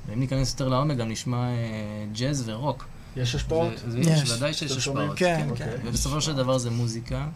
[0.08, 1.54] ואם ניכנס יותר לעומק, גם נשמע אה,
[2.14, 2.86] ג'אז ורוק.
[3.16, 3.74] יש השפעות?
[3.98, 4.32] יש.
[4.32, 4.72] ודאי שיש?
[4.72, 5.18] השפעות.
[5.18, 5.68] כן, אוקיי.
[5.68, 5.76] כן.
[5.88, 7.28] ובסופו של דבר זה מוזיקה.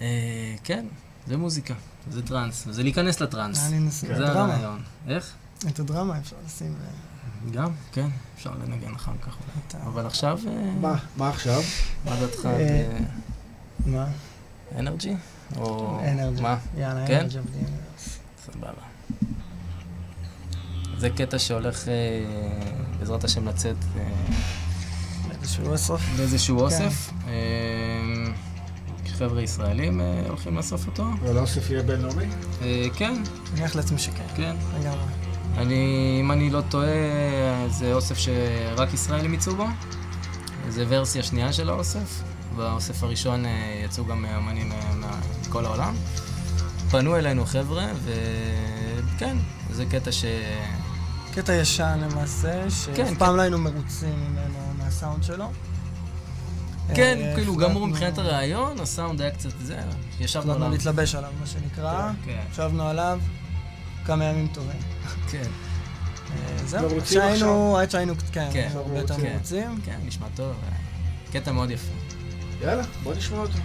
[0.00, 0.86] אה, כן,
[1.26, 1.74] זה מוזיקה,
[2.10, 3.66] זה טראנס, וזה להיכנס לטראנס.
[3.66, 4.54] אני נשים את זה הדרמה.
[4.54, 4.82] הרעיון.
[5.08, 5.34] איך?
[5.68, 6.74] את הדרמה אפשר לשים.
[6.78, 9.36] ו- גם, כן, אפשר לנגן אחר כך.
[9.74, 9.86] אולי.
[9.86, 10.94] אבל עכשיו, אה, מה?
[11.16, 11.60] מה עכשיו?
[12.04, 12.98] מה דעתך אה,
[13.86, 14.06] מה?
[14.78, 15.14] אנרג'י?
[15.56, 16.00] או...
[16.12, 16.42] אנרג'י.
[16.42, 16.58] מה?
[16.76, 17.20] יאללה, כן?
[17.20, 17.70] אנרג'י בדיוק.
[18.44, 18.72] סבבה.
[20.98, 21.94] זה קטע שהולך, אה,
[22.98, 24.02] בעזרת השם, לצאת אה,
[25.42, 26.00] איזשהו אוסף.
[26.16, 26.64] באיזשהו כן.
[26.64, 27.10] אוסף.
[29.18, 31.04] חבר'ה ישראלים אה, הולכים לאסוף אותו.
[31.22, 32.24] ולאוסף יהיה בינלאומי?
[32.62, 34.24] אה, כן, אני מניח לעצמי שכן.
[34.36, 34.56] כן.
[34.80, 34.98] לגמרי.
[35.56, 36.88] אני, אם אני לא טועה,
[37.68, 39.66] זה אוסף שרק ישראלים יצאו בו.
[40.68, 42.22] זה ורסיה שנייה של האוסף.
[42.56, 44.72] באוסף הראשון אה, יצאו גם אמנים
[45.46, 45.94] מכל העולם.
[46.90, 49.36] פנו אלינו חבר'ה, וכן,
[49.70, 50.24] זה קטע ש...
[51.34, 52.62] קטע ישן למעשה,
[52.94, 55.50] כן, שאף פעם לא היינו מרוצים ממנו, מהסאונד שלו.
[56.94, 59.80] כן, אה, כאילו גמור מבחינת הרעיון, הסאונד היה קצת זה,
[60.20, 60.76] ישבנו החלטנו עליו.
[60.76, 62.10] להתלבש עליו, מה שנקרא.
[62.24, 63.20] כן, ישבנו עליו
[64.04, 64.80] כמה ימים טובים.
[65.30, 65.42] כן,
[66.30, 68.68] אה, זהו, מרוצים שהיינו, עד שהיינו, כן, כן.
[68.74, 69.32] הרבה יותר כן.
[69.32, 69.80] מרוצים.
[69.84, 70.52] כן, נשמע טוב.
[70.64, 70.76] אה,
[71.32, 71.92] קטע מאוד יפה.
[72.62, 73.58] יאללה, בוא נשמע אותו.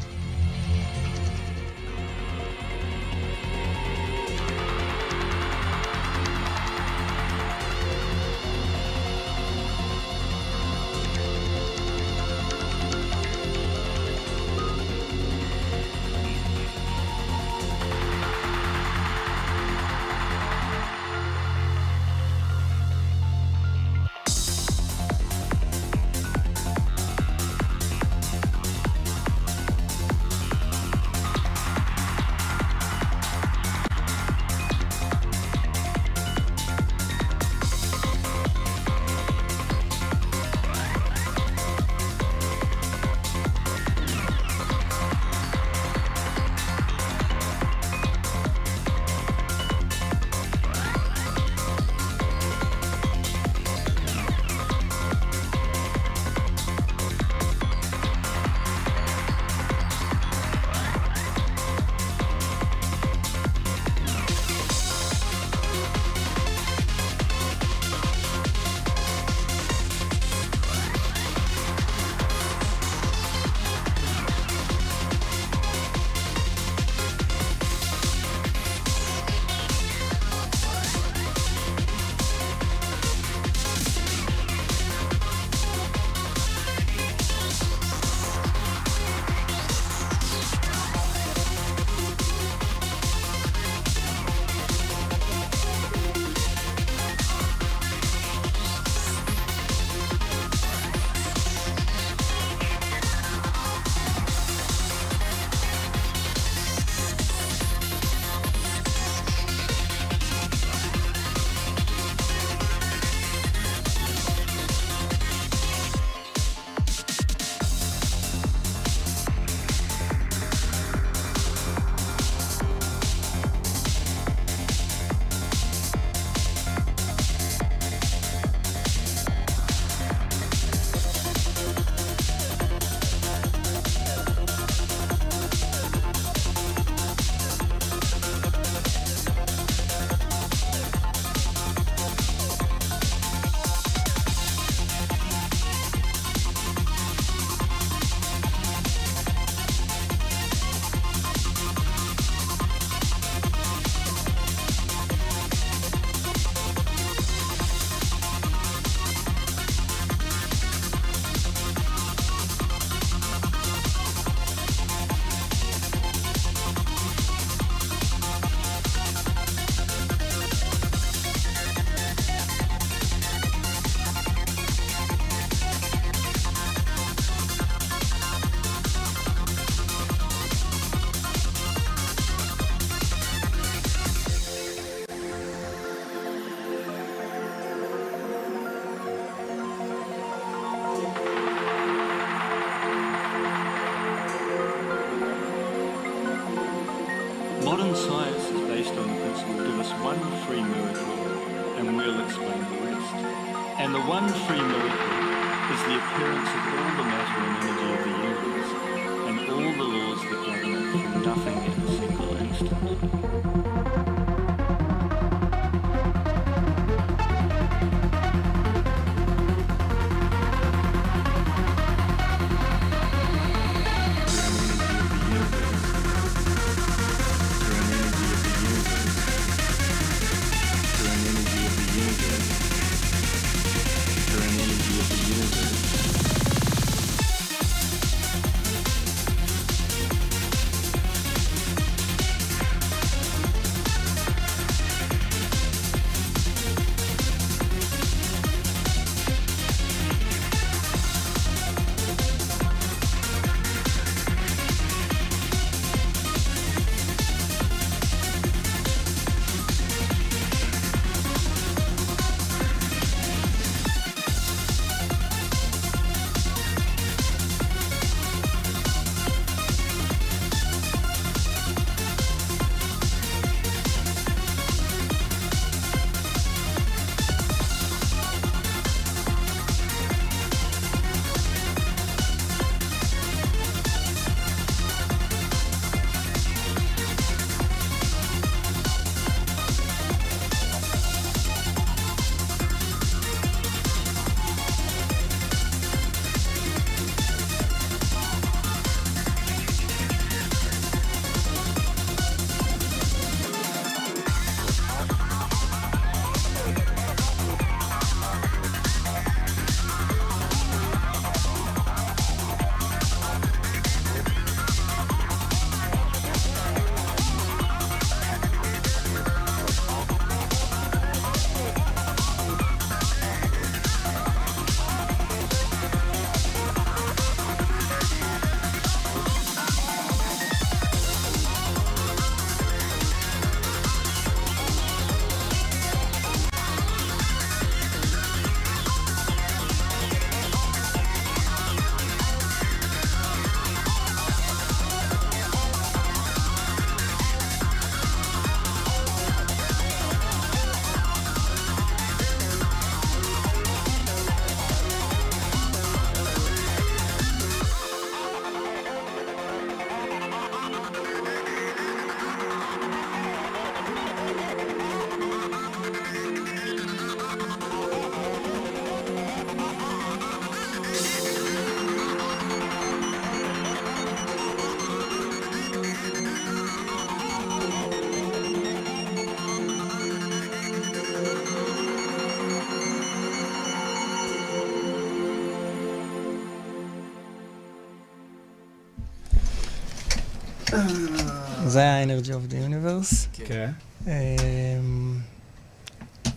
[391.73, 393.15] זה היה Energy of the Universe.
[393.45, 393.71] כן.
[394.07, 395.19] אמ,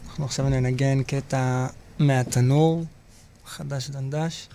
[0.08, 1.66] אנחנו עכשיו ננגן קטע
[1.98, 2.84] מהתנור,
[3.46, 4.48] חדש דנדש.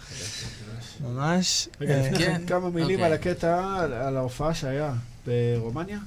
[1.04, 1.68] ממש.
[1.82, 3.06] רגע, אה, לפני כן כן, כמה מילים אוקיי.
[3.06, 4.94] על הקטע, על- ההופעה שהיה
[5.28, 6.00] ברומניה.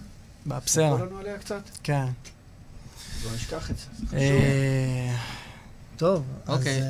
[0.47, 0.91] באפסרה.
[0.95, 1.63] תספר לנו עליה קצת.
[1.83, 2.05] כן.
[3.25, 3.85] לא נשכח את זה.
[3.99, 4.19] זה חשוב.
[4.21, 5.17] אה,
[5.97, 6.81] טוב, אז אוקיי.
[6.83, 6.87] אה,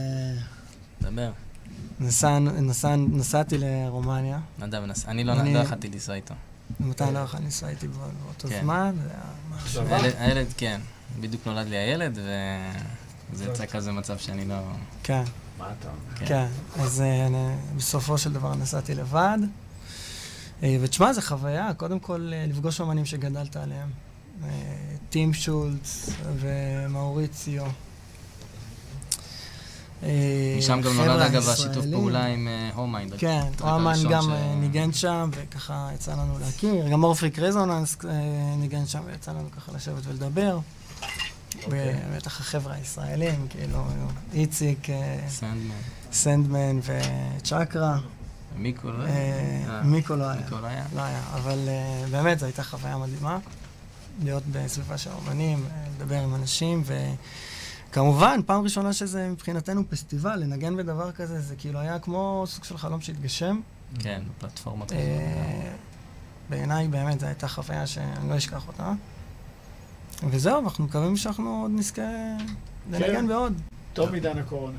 [1.02, 1.31] דבר.
[2.01, 4.39] נסע- נסע- נסעתי לרומניה.
[4.59, 6.35] נדב, נס- אני לא אני- לא יכלתי לנסוע איתו.
[6.81, 8.61] מתי לא יכול לנסוע איתי בא- באותו כן.
[8.62, 8.95] זמן?
[9.03, 9.20] זה היה
[9.51, 9.82] משהו.
[9.82, 9.97] אכזבה.
[10.19, 10.81] הילד- כן.
[11.20, 12.19] בדיוק נולד לי הילד,
[13.32, 14.55] וזה יצא כזה מצב שאני לא...
[15.03, 15.23] כן.
[15.59, 16.19] מה אתה אומר?
[16.19, 16.27] כן.
[16.27, 16.47] כן,
[16.82, 19.39] אז אה, אני- בסופו של דבר נסעתי לבד.
[20.62, 23.91] אה, ותשמע, זו חוויה, קודם כל אה, לפגוש אומנים שגדלת עליהם.
[25.11, 26.11] טים שולץ
[26.41, 27.65] ומאוריציו.
[30.05, 31.85] אה, משם גם נולד אגב השיתוף.
[31.93, 33.14] פעולה עם הומיינד.
[33.18, 36.89] כן, אומן גם אה, ניגן שם, וככה יצא לנו להכיר.
[36.89, 38.10] גם Morphic Resonance אה,
[38.56, 40.59] ניגן שם, ויצא לנו ככה לשבת ולדבר.
[41.64, 41.94] אוקיי.
[42.12, 43.85] ובטח החבר'ה הישראלים, כאילו,
[44.32, 45.74] איציק, אה, סנדמן.
[46.12, 47.98] סנדמן וצ'קרה.
[48.56, 49.82] מיקו לא אה, היה?
[49.85, 50.40] מיקו לא היה.
[50.40, 50.85] מיקו לא היה?
[50.97, 53.39] לא היה, אבל אה, באמת זו הייתה חוויה מדהימה.
[54.22, 56.82] להיות בסביבה של אומנים, אה, לדבר עם אנשים,
[57.95, 62.79] וכמובן, פעם ראשונה שזה מבחינתנו פסטיבל, לנגן בדבר כזה, זה כאילו היה כמו סוג של
[62.79, 63.61] חלום שהתגשם.
[63.99, 65.79] כן, בפלטפורמות אה, כזאת.
[66.51, 68.93] בעיניי באמת זו הייתה חוויה שאני לא אשכח אותה.
[70.31, 72.03] וזהו, אנחנו מקווים שאנחנו עוד נזכה
[72.91, 73.29] לנגן כן.
[73.29, 73.61] בעוד.
[73.93, 74.79] טוב מעידן הקורונה.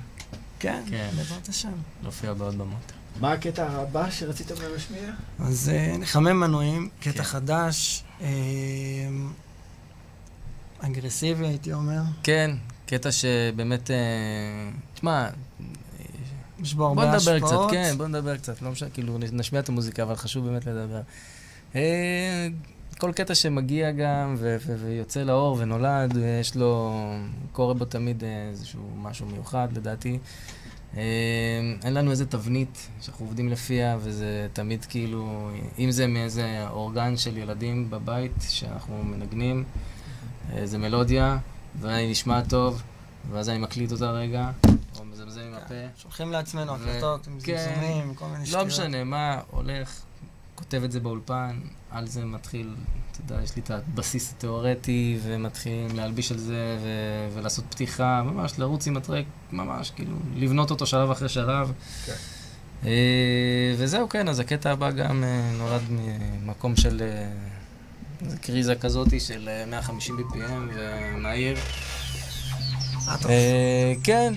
[0.60, 1.10] כן, כן.
[1.18, 1.74] בעזרת השם.
[2.04, 2.92] להופיע בעוד במות.
[3.20, 5.12] מה הקטע הבא שרציתם להשמיע?
[5.40, 7.24] אז אה, נחמם מנועים, קטע כן.
[7.24, 8.28] חדש, אה,
[10.80, 12.02] אגרסיבי הייתי אומר.
[12.24, 12.52] כן,
[12.86, 13.96] קטע שבאמת, אה,
[14.94, 15.28] תשמע,
[16.62, 17.68] יש בו בוא הרבה נדבר השפעות.
[17.68, 21.02] קצת, כן, בוא נדבר קצת, לא משנה, כאילו, נשמיע את המוזיקה, אבל חשוב באמת לדבר.
[21.76, 22.48] אה,
[22.98, 27.02] כל קטע שמגיע גם ו- ו- ויוצא לאור ונולד, יש לו,
[27.52, 30.20] קורה בו תמיד אה, איזשהו משהו מיוחד לדעתי.
[31.84, 35.50] אין לנו איזה תבנית שאנחנו עובדים לפיה, וזה תמיד כאילו,
[35.80, 39.64] אם זה מאיזה אורגן של ילדים בבית שאנחנו מנגנים,
[40.54, 41.38] איזה מלודיה,
[41.80, 42.82] והיא נשמעת טוב,
[43.32, 44.52] ואז אני מקליט אותה רגע,
[45.00, 45.74] או מזמזם עם הפה.
[45.98, 47.58] שולחים לעצמנו הקלטות עם כן.
[47.58, 48.64] זמזומים, כל מיני שטויות.
[48.64, 50.02] לא משנה מה, הולך,
[50.56, 51.60] כותב את זה באולפן,
[51.92, 52.76] על זה מתחיל,
[53.12, 58.60] אתה יודע, יש לי את הבסיס התיאורטי, ומתחילים להלביש על זה, ו- ולעשות פתיחה, ממש
[58.60, 61.74] לרוץ עם הטרק, ממש, כאילו, לבנות אותו שלב אחרי שלב.
[62.06, 62.14] כן.
[62.86, 67.02] אה, וזהו, כן, אז הקטע הבא גם אה, נולד ממקום של
[68.22, 71.58] אה, איזה קריזה כזאתי של אה, 150 BPM ומהיר.
[73.30, 74.34] אה, כן,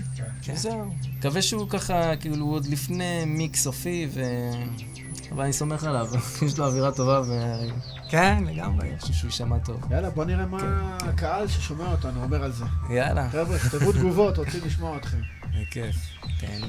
[0.55, 0.95] זהו.
[1.19, 4.23] מקווה שהוא ככה, כאילו, הוא עוד לפני מיקס סופי, ו...
[5.33, 6.09] אבל אני סומך עליו,
[6.47, 7.57] יש לו אווירה טובה, ו...
[8.11, 8.91] כן, לגמרי.
[8.91, 9.93] אני חושב שהוא יישמע טוב.
[9.93, 11.09] יאללה, בוא נראה מה כן.
[11.09, 12.65] הקהל ששומע אותנו אומר על זה.
[12.91, 13.31] יאללה.
[13.31, 15.19] חבר'ה, תכתבו תגובות, רוצים לשמוע אתכם.
[15.61, 15.97] בכיף,
[16.41, 16.67] תהנו.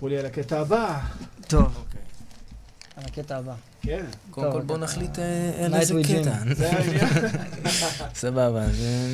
[0.00, 1.00] ספרו לי על הקטע הבא.
[1.48, 1.84] טוב.
[2.96, 3.54] על הקטע הבא.
[3.82, 4.04] כן.
[4.30, 6.34] קודם כל בוא נחליט אה, על איזה קטע.
[6.54, 7.08] זה העניין.
[8.14, 8.66] סבבה,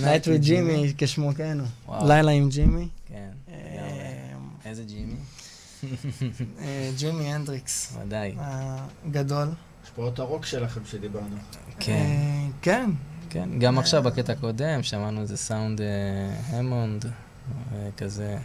[0.04, 1.58] Night with Jimmy, כשמו כן.
[2.02, 2.88] לילה עם ג'ימי.
[3.06, 3.28] כן.
[3.48, 3.54] אה,
[4.64, 5.16] איזה ג'ימי?
[6.62, 7.96] אה, ג'ימי הנדריקס.
[8.02, 8.34] ודאי.
[9.06, 9.48] הגדול.
[9.84, 11.36] השפעות הרוק שלכם שדיברנו.
[11.80, 12.06] כן.
[12.62, 12.90] כן.
[13.30, 15.80] כן, גם עכשיו בקטע הקודם שמענו איזה סאונד
[16.50, 17.06] המונד,
[17.96, 18.38] כזה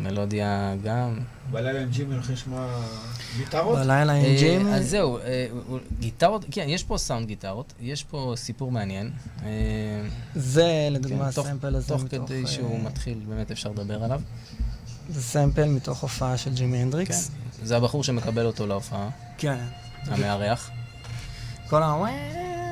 [0.00, 1.18] מלודיה גם.
[1.50, 2.82] בלילה עם ג'ימי הולכים לשמוע
[3.36, 3.78] גיטרות?
[3.78, 4.74] בלילה עם אה, ג'ימי.
[4.74, 5.46] אז זהו, אה,
[6.00, 9.10] גיטרות, כן, יש פה סאונד גיטרות, יש פה סיפור מעניין.
[9.44, 9.48] אה,
[10.34, 14.20] זה לדוגמה כן, תוך- הסמפל הזה תוך מתוך, כדי שהוא מתחיל, באמת אפשר לדבר עליו.
[15.10, 17.28] זה סמפל מתוך הופעה של ג'ימי הנדריקס.
[17.28, 17.66] כן.
[17.66, 19.08] זה הבחור שמקבל אותו להופעה,
[19.38, 19.58] כן.
[20.06, 20.70] המארח.
[21.68, 22.04] כל ה...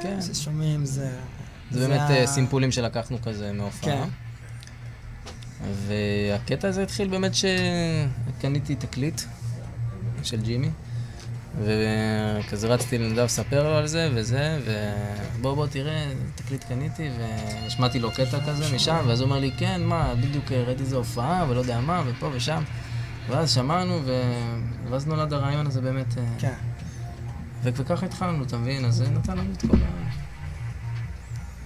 [0.03, 0.19] כן.
[0.23, 1.11] ששומעים זה...
[1.71, 3.81] זה באמת סימפולים שלקחנו כזה מהופעה.
[3.91, 4.09] כן.
[5.65, 9.21] והקטע הזה התחיל באמת שקניתי תקליט
[10.23, 10.71] של ג'ימי,
[11.61, 18.11] וכזה רצתי לנדב לספר לו על זה וזה, ובוא בוא תראה, תקליט קניתי, והשמעתי לו
[18.11, 21.81] קטע כזה משם, ואז הוא אומר לי, כן, מה, בדיוק ראיתי איזה הופעה, ולא יודע
[21.81, 22.63] מה, ופה ושם.
[23.29, 24.23] ואז שמענו, ו...
[24.91, 26.19] ואז נולד הרעיון הזה באמת.
[26.19, 26.53] אה, כן.
[27.63, 28.85] ו- וככה התחלנו, אתה מבין?
[28.85, 30.11] אז זה נתן לנו את כל ה...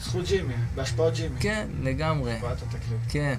[0.00, 1.40] זכות ג'ימי, בהשפעות ג'ימי.
[1.40, 2.36] כן, לגמרי.
[2.36, 3.00] הבאת התקליט.
[3.08, 3.38] כן.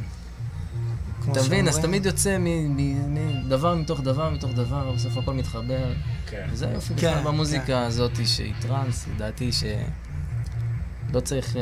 [1.22, 1.68] כמו אתה מבין?
[1.68, 1.92] אז שאומרים.
[1.92, 5.94] תמיד יוצא מדבר מתוך דבר מתוך דבר, בסוף הכל מתחבר.
[6.30, 6.48] כן.
[6.52, 7.74] וזה היופי כן, בכלל במוזיקה כן.
[7.74, 11.62] הזאת שהיא טראנס, לדעתי שלא צריך, אה,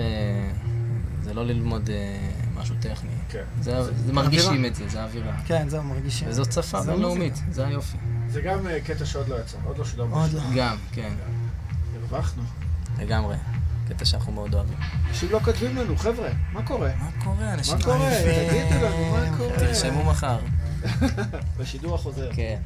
[1.21, 2.17] זה לא ללמוד אה,
[2.55, 3.09] משהו טכני.
[3.29, 3.43] כן.
[3.61, 4.67] זה- זה זה מרגישים אווירה.
[4.67, 5.33] את זה, זה האווירה.
[5.45, 6.27] כן, זהו, מרגישים.
[6.29, 7.39] וזאת שפה זה בינלאומית.
[7.51, 7.97] זה היופי.
[8.29, 10.03] זה גם אה, קטע שעוד לא יצא, עוד לא שודר.
[10.11, 10.41] עוד לא.
[10.55, 11.13] גם, כן,
[12.01, 12.43] הרווחנו.
[12.99, 13.35] לגמרי.
[13.89, 14.77] קטע שאנחנו מאוד אוהבים.
[15.09, 16.91] אנשים לא כותבים לנו, חבר'ה, מה קורה?
[16.99, 17.75] מה קורה, אנשים?
[17.77, 18.09] מה קורה?
[18.49, 19.57] תגידו לנו, מה קורה?
[19.57, 20.39] תרשמו מחר.
[21.57, 22.29] בשידור החוזר.
[22.33, 22.59] כן.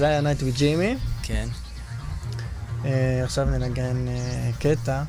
[0.00, 0.98] זה היה Night with Jimmy.
[1.22, 1.48] כן.
[2.84, 5.02] אה, עכשיו ננגן אה, קטע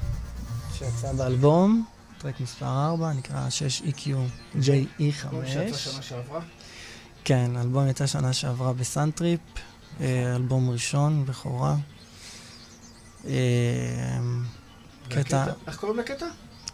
[0.73, 1.85] שיצא באלבום,
[2.17, 5.25] track מספר 4, נקרא 6EQUJ5.
[5.25, 6.41] אלבום שיצא שנה שעברה.
[7.23, 9.39] כן, האלבום יצא שנה שעברה ב Suntrip,
[10.01, 11.75] אה, אלבום ראשון, בכורה.
[15.09, 16.25] קטע איך קוראים לקטע?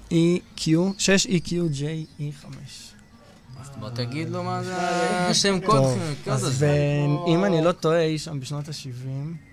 [0.10, 2.48] EQ, 6EQUJ5.
[3.62, 4.78] אז בוא תגיד לו מה זה
[5.30, 5.84] השם קוד
[6.26, 6.68] אז הזה.
[7.28, 9.08] ואם אני לא טועה, אי שם בשנות ה-70,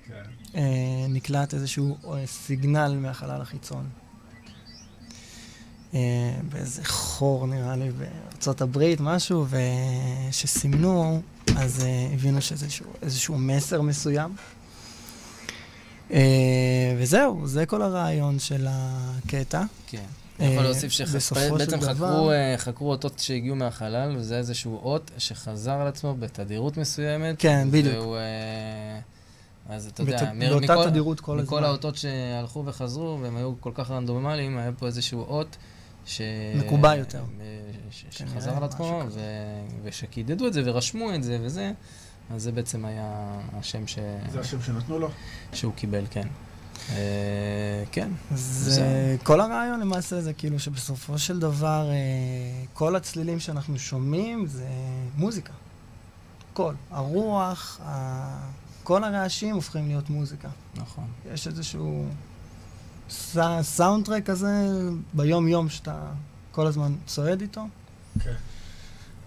[0.09, 0.23] כן.
[0.55, 3.89] אה, נקלט איזשהו אה, סיגנל מהחלל החיצון.
[5.95, 6.01] אה,
[6.53, 9.47] באיזה חור נראה לי בארצות הברית, משהו,
[10.29, 11.23] וכשסימנו,
[11.57, 14.35] אז הבינו שזה איזשהו, איזשהו מסר מסוים.
[16.99, 19.63] וזהו, זה כל הרעיון של הקטע.
[19.87, 20.05] כן.
[20.41, 25.73] אה, אני יכול להוסיף שבעצם חקרו, אה, חקרו אותות שהגיעו מהחלל, וזה איזשהו אות שחזר
[25.73, 27.35] על עצמו בתדירות מסוימת.
[27.39, 27.95] כן, בדיוק.
[27.95, 28.17] והוא...
[28.17, 28.99] אה,
[29.69, 31.69] אז אתה יודע, בת- מ- באותה מכל- תדירות כל מכל הזמן.
[31.69, 35.57] האותות שהלכו וחזרו, והם היו כל כך רנדומליים, היה פה איזשהו אות
[36.07, 36.21] ש...
[36.57, 37.19] מקובע יותר.
[37.41, 37.45] אה,
[37.91, 39.21] ש- כנראה, שחזר על עצמו, ו-
[39.85, 41.73] ושקידדו את זה ורשמו את זה וזה,
[42.35, 43.25] אז זה בעצם היה
[43.59, 43.99] השם ש...
[44.33, 45.09] זה השם שנתנו לו.
[45.53, 46.29] שהוא קיבל, כן.
[46.91, 48.09] אה, כן.
[48.35, 54.69] זה כל הרעיון למעשה זה כאילו שבסופו של דבר אה, כל הצלילים שאנחנו שומעים זה
[55.17, 55.53] מוזיקה.
[56.53, 56.75] כל.
[56.91, 57.81] הרוח.
[58.83, 60.49] כל הרעשים הופכים להיות מוזיקה.
[60.75, 61.07] נכון.
[61.33, 62.07] יש איזשהו.
[63.63, 64.69] סאונדטרק כזה
[65.13, 66.01] ביום-יום שאתה
[66.53, 67.67] כל הזמן צועד איתו.
[68.21, 68.35] כן.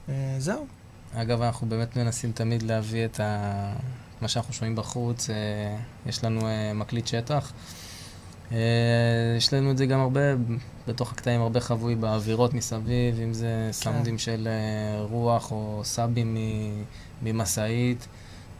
[0.09, 0.67] אה, זהו.
[1.13, 3.73] אגב, אנחנו באמת מנסים תמיד להביא את ה...
[4.21, 5.29] מה שאנחנו שומעים בחוץ.
[5.29, 5.35] אה,
[6.05, 7.53] יש לנו אה, מקליט שטח.
[8.51, 8.57] אה,
[9.37, 10.21] יש לנו את זה גם הרבה,
[10.87, 16.37] בתוך הקטעים, הרבה חבוי באווירות מסביב, אם זה סאונדים של אה, רוח או סאבים
[17.23, 18.07] ממשאית,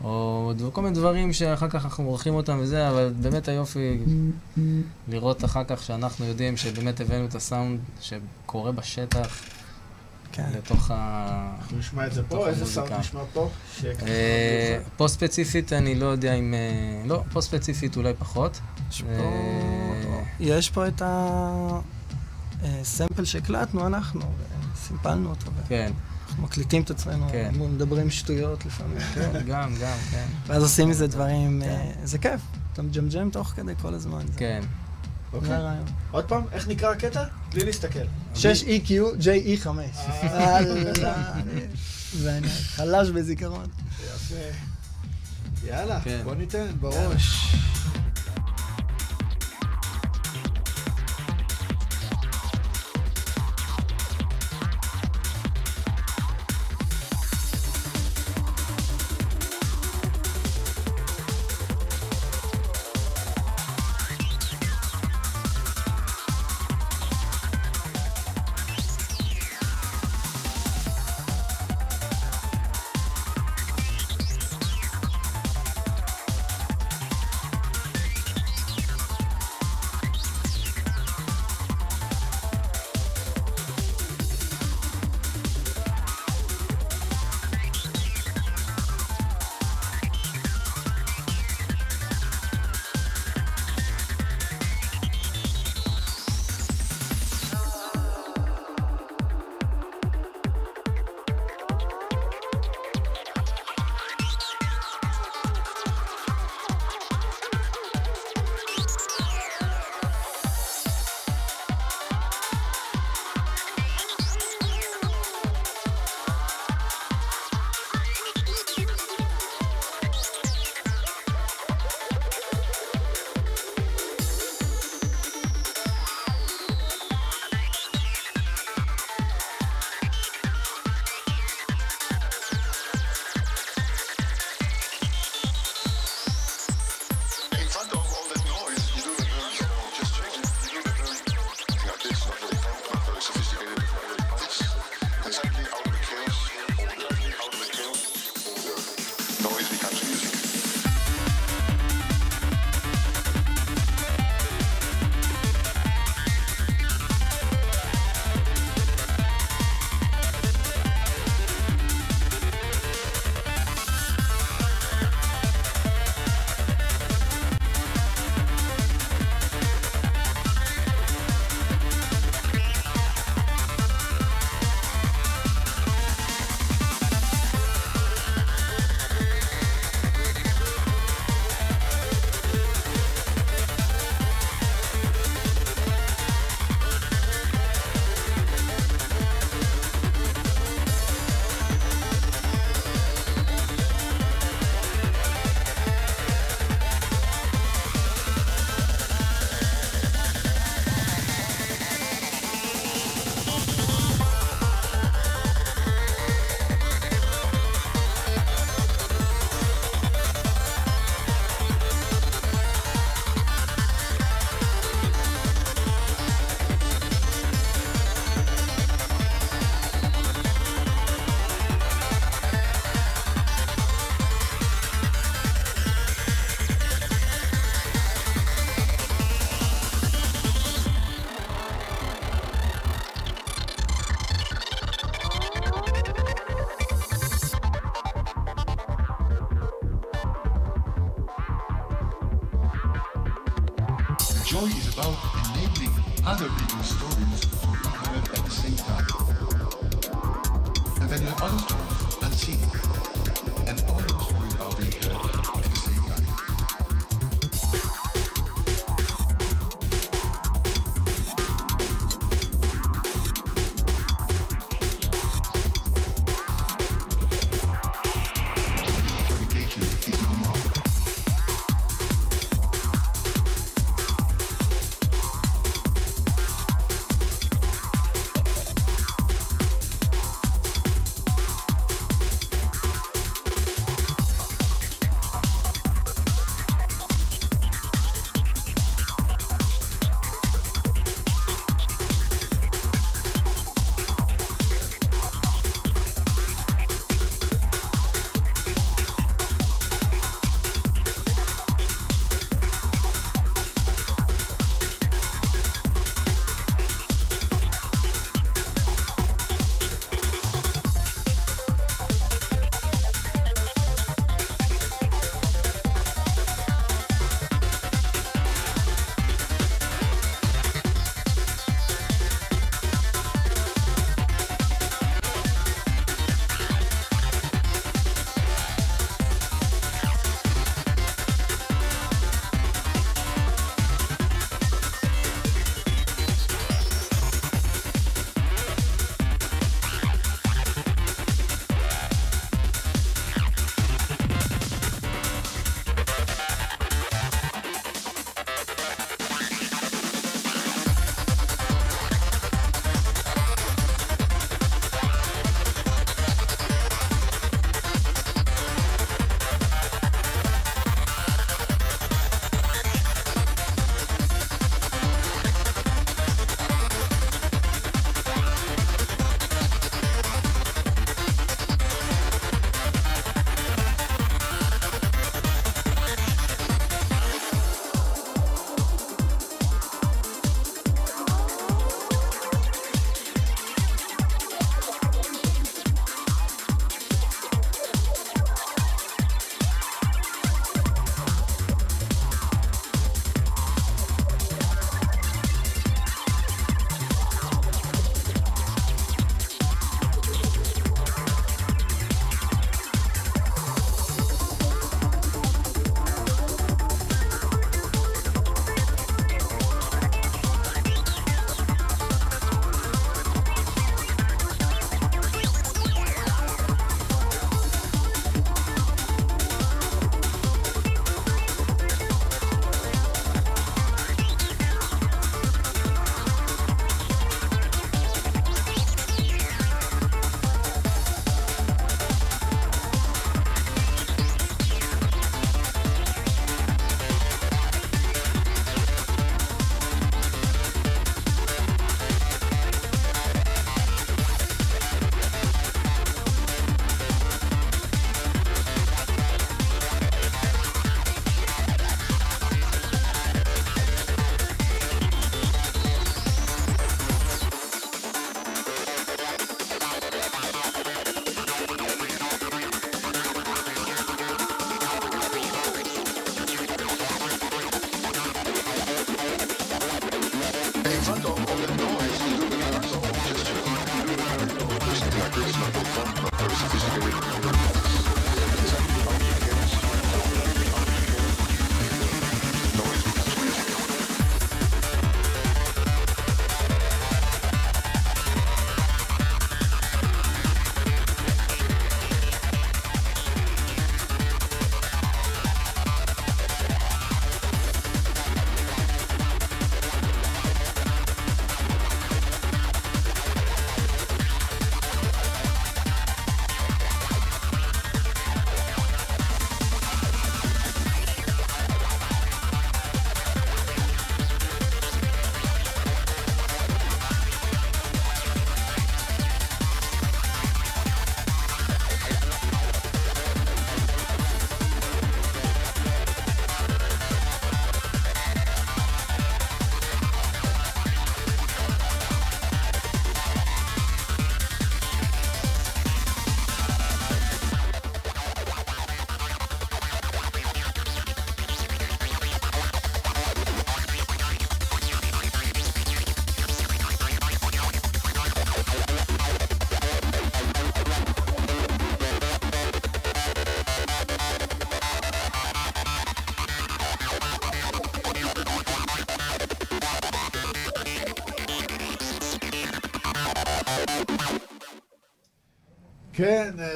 [0.04, 4.00] או כל מיני דברים שאחר כך אנחנו עורכים אותם וזה, אבל באמת היופי
[5.08, 9.57] לראות אחר כך שאנחנו יודעים שבאמת הבאנו את הסאונד שקורה בשטח.
[10.32, 10.49] כן.
[10.58, 11.52] לתוך ה...
[11.60, 12.66] אנחנו נשמע את זה פה, איזה.
[12.66, 13.49] סאונד נשמע פה?
[14.08, 14.80] אה.
[14.98, 16.54] פה ספציפית אני לא יודע אם...
[16.54, 16.60] אה,
[17.08, 18.60] לא, פה ספציפית אולי פחות.
[20.40, 21.02] יש אה, פה, את
[22.64, 24.22] הסמפל שהקלטנו אנחנו,
[24.74, 25.52] וסימפלנו אותו.
[25.68, 25.91] כן.
[26.28, 27.52] אנחנו מקליטים את עצמנו, כן.
[27.60, 28.98] מדברים שטויות לפעמים.
[29.16, 30.26] כן, גם, גם, כן.
[30.48, 32.41] ואז עושים מזה דברים, אה, זה כיף.
[32.74, 34.26] אתה מג'מג'ם תוך כדי כל הזמן.
[34.28, 34.64] זה- כן.
[35.34, 35.58] אוקיי.
[36.12, 37.24] עוד פעם, איך נקרא הקטע?
[37.54, 37.99] בלי להסתכל.
[38.36, 38.90] 6EQ
[39.20, 39.68] JE5.
[40.24, 40.60] אה.
[42.22, 43.66] ואני חלש בזיכרון.
[44.06, 44.36] יפה.
[45.68, 46.22] יאללה, כן.
[46.24, 47.56] בוא ניתן בראש.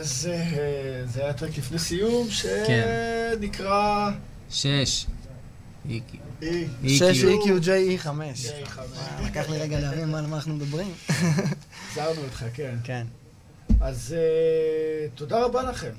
[0.01, 3.35] אז אה, זה היה טרק לפני סיום, כן.
[3.39, 4.11] שנקרא...
[4.49, 5.05] שש.
[5.89, 6.17] איקי.
[6.41, 6.67] אי.
[6.97, 8.05] 6 EQJ E5.
[8.05, 8.77] J5.
[8.77, 10.93] וואי, לקח לי רגע להבין מה על מה אנחנו מדברים.
[11.91, 12.75] הזהרנו אותך, כן.
[12.83, 13.07] כן.
[13.81, 15.91] אז אה, תודה רבה לכם.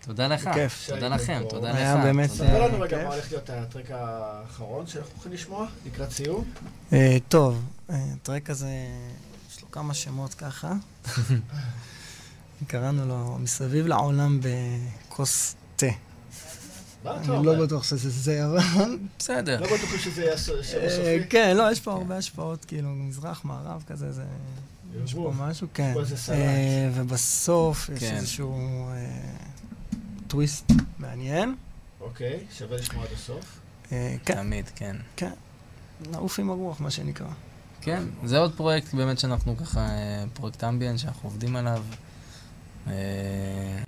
[0.00, 0.46] תודה לך.
[0.46, 0.86] בכיף.
[0.88, 1.42] תודה לכם.
[1.48, 1.76] תודה לך.
[1.76, 2.44] היה באמת, תודה.
[2.44, 3.06] ספר אה, לנו רגע כיף.
[3.06, 6.44] מה הולך להיות הטרק האחרון שאנחנו הולכים לשמוע, לקראת סיום.
[6.92, 8.68] אה, טוב, אה, הטרק הזה,
[9.50, 10.72] יש לו כמה שמות ככה.
[12.66, 15.86] קראנו לו מסביב לעולם בכוס תה.
[17.06, 17.46] אני?
[17.46, 18.98] לא בטוח שזה זה, אבל...
[19.18, 19.60] בסדר.
[19.60, 21.18] לא בטוח שזה יהיה השם אה.
[21.30, 24.24] כן, לא, יש פה הרבה השפעות, כאילו, מזרח, מערב כזה, זה...
[25.04, 25.32] יש פה.
[25.36, 25.94] משהו, כן.
[26.32, 28.16] אה, ובסוף יש כן.
[28.16, 29.06] איזשהו אה,
[30.26, 31.54] טוויסט מעניין.
[32.00, 33.60] אוקיי, שווה לשמוע עד הסוף.
[33.88, 34.96] כן, תמיד, כן.
[35.16, 35.32] כן.
[36.10, 37.26] נעוף עם הרוח, מה שנקרא.
[37.80, 39.88] כן, זה עוד פרויקט באמת שאנחנו ככה,
[40.32, 41.82] פרויקט אמביאנט שאנחנו עובדים עליו.
[42.90, 43.82] אה,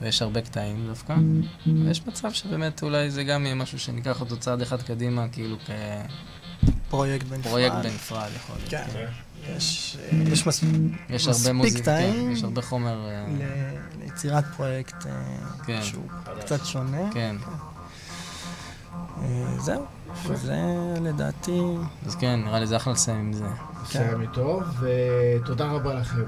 [0.00, 1.14] ויש הרבה קטעים דווקא.
[1.84, 5.56] ויש מצב שבאמת אולי זה גם יהיה משהו שניקח אותו צעד אחד קדימה, כאילו
[6.90, 7.42] פרויקט בנפרד.
[7.46, 8.70] כפרויקט בנפרד יכול להיות.
[8.70, 8.84] כן.
[8.92, 9.06] כן.
[9.56, 10.62] יש, אה, יש מס...
[11.10, 13.08] יש הרבה מספיק מוזיקה, כן, יש הרבה חומר.
[13.08, 15.06] אה, ל- ליצירת פרויקט
[15.66, 15.82] כן.
[15.82, 16.04] שהוא
[16.40, 17.12] קצת שונה.
[17.12, 17.36] כן.
[19.58, 19.84] זהו,
[20.34, 20.62] זה
[21.02, 21.60] לדעתי...
[22.06, 23.44] אז כן, נראה לי זה אחלה לסיים עם זה.
[23.86, 26.24] סיים איתו, ותודה רבה לכם.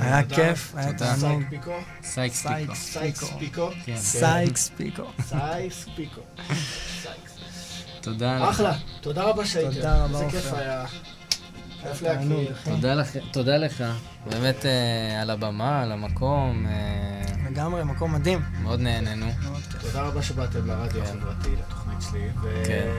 [0.00, 0.92] היה כיף, היה.
[0.92, 1.42] תענוג.
[1.42, 1.72] סייקס פיקו.
[2.02, 2.74] סייקס פיקו.
[2.74, 3.70] סייקס סייקס פיקו.
[3.84, 3.96] כן.
[3.96, 5.10] סייקס פיקו.
[5.22, 6.20] סייקס פיקו.
[7.02, 7.34] סייקס.
[8.00, 8.48] תודה לך.
[8.48, 9.74] אחלה, תודה רבה שהייתם.
[9.74, 10.52] תודה רבה, איזה כיף.
[10.52, 10.84] היה.
[12.64, 13.84] תודה לך, תודה לך.
[14.30, 18.40] באמת אה, על הבמה, על המקום, אה, לגמרי, מקום מדהים.
[18.62, 19.26] מאוד נהנינו.
[19.80, 21.18] תודה רבה שבאתם לרדיו כן.
[21.18, 22.28] החברתי, לתוכנית שלי.
[22.64, 22.90] כן.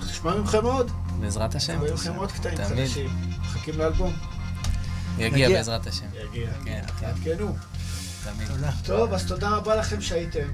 [0.00, 0.90] ונשמע מכם עוד.
[1.20, 1.84] בעזרת השם.
[1.84, 2.56] נשמע מכם עוד קטעים.
[2.56, 3.10] חדשים.
[3.40, 4.12] מחכים לאלבום.
[5.18, 5.48] יגיע.
[5.48, 6.06] בעזרת השם.
[6.30, 6.50] יגיע.
[6.64, 7.56] כן, כן, תעדכנו.
[8.24, 8.48] תמיד.
[8.84, 10.48] טוב, אז תודה רבה לכם שהייתם.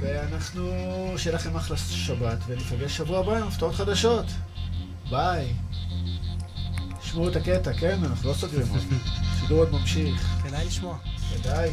[0.00, 0.72] ואנחנו,
[1.16, 4.26] שיהיה לכם אחלה שבת, וניפגש שבוע הבא עם הפתעות חדשות.
[5.10, 5.52] ביי.
[7.02, 7.98] שמעו את הקטע, כן?
[8.04, 8.80] אנחנו לא סוגרים עוד.
[9.40, 10.40] שידור עוד ממשיך.
[10.44, 10.98] כדאי לשמוע.
[11.34, 11.70] כדאי.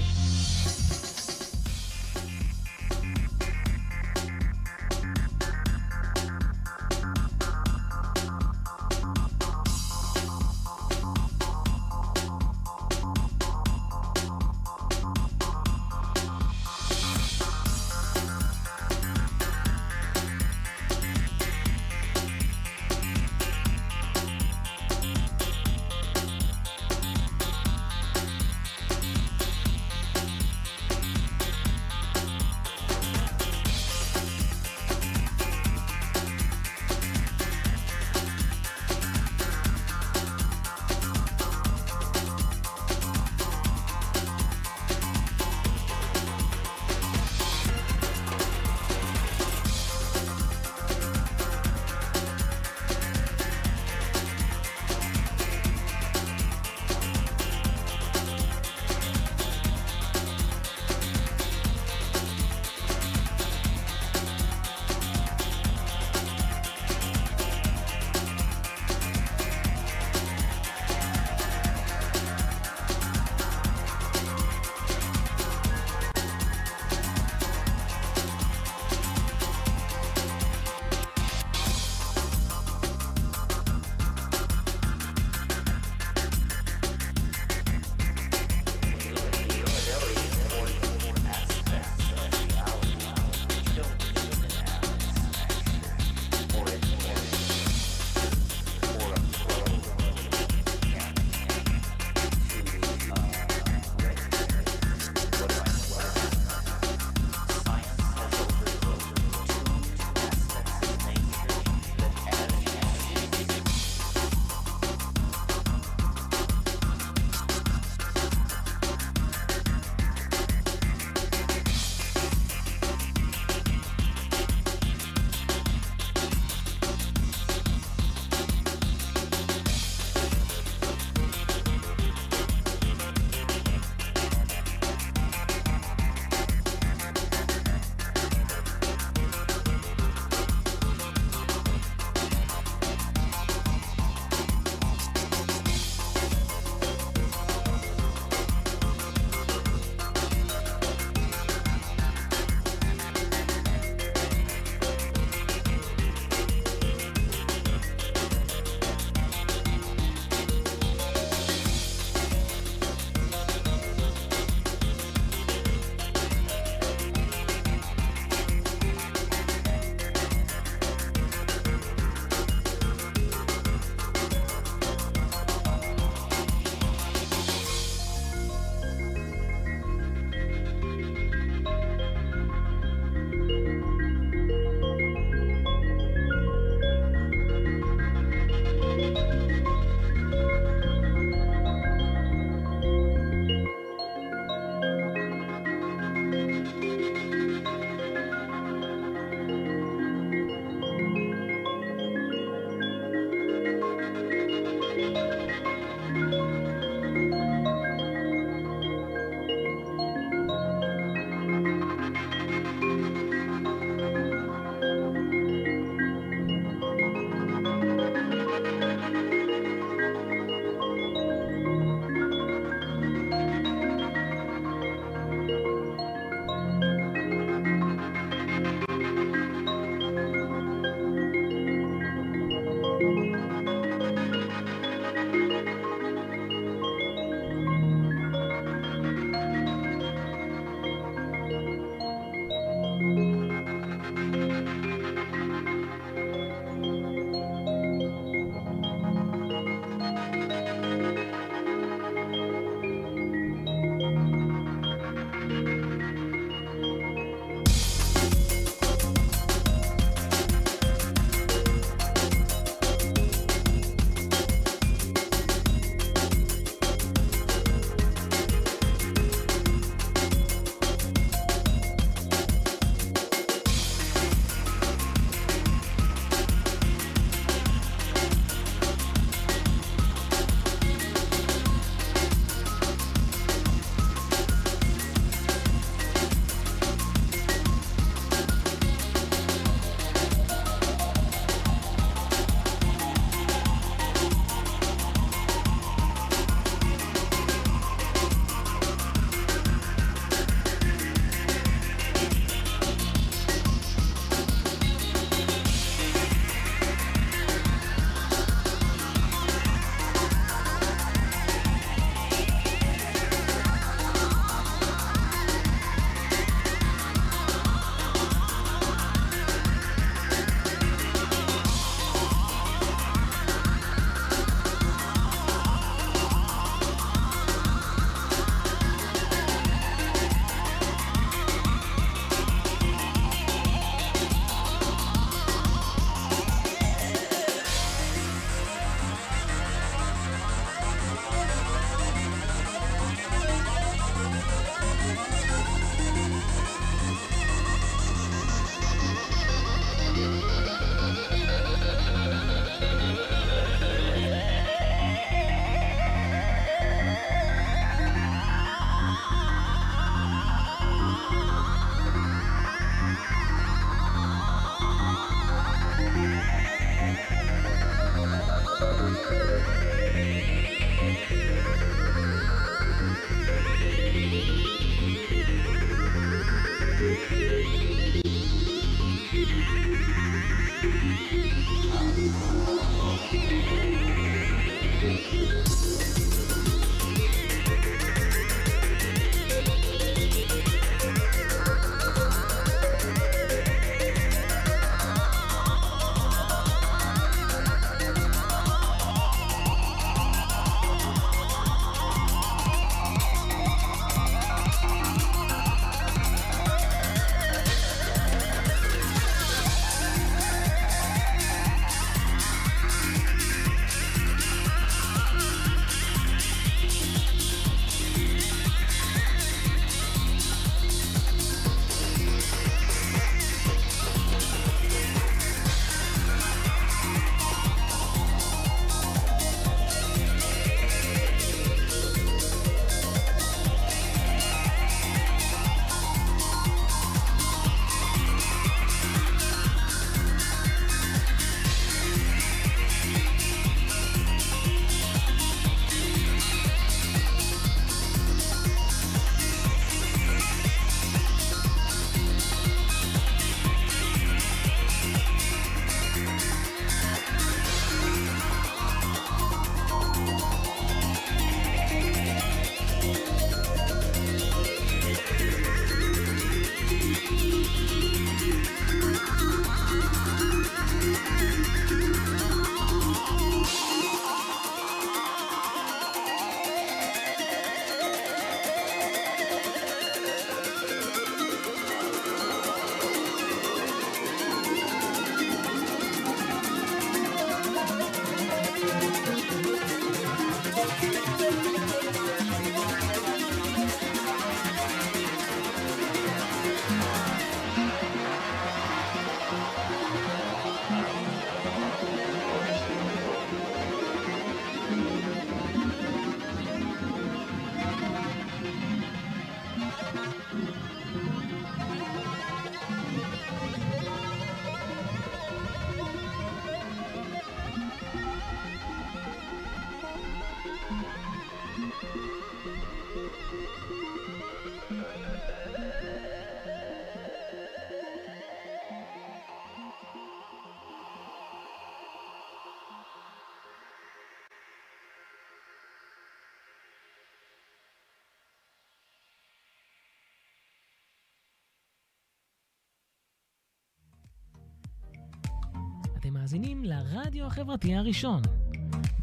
[546.47, 548.41] מאזינים לרדיו החברתי הראשון.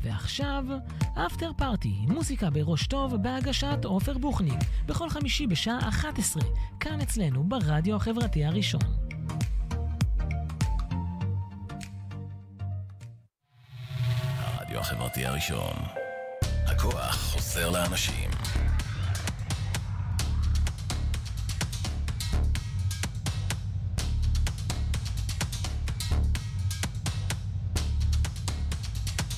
[0.02, 0.64] ועכשיו,
[1.26, 6.42] אפטר פארטי, מוזיקה בראש טוב בהגשת עופר בוכניק, בכל חמישי בשעה 11,
[6.80, 8.80] כאן אצלנו ברדיו החברתי הראשון.
[14.38, 15.76] הרדיו החברתי הראשון.
[16.66, 18.33] הכוח חוזר לאנשים.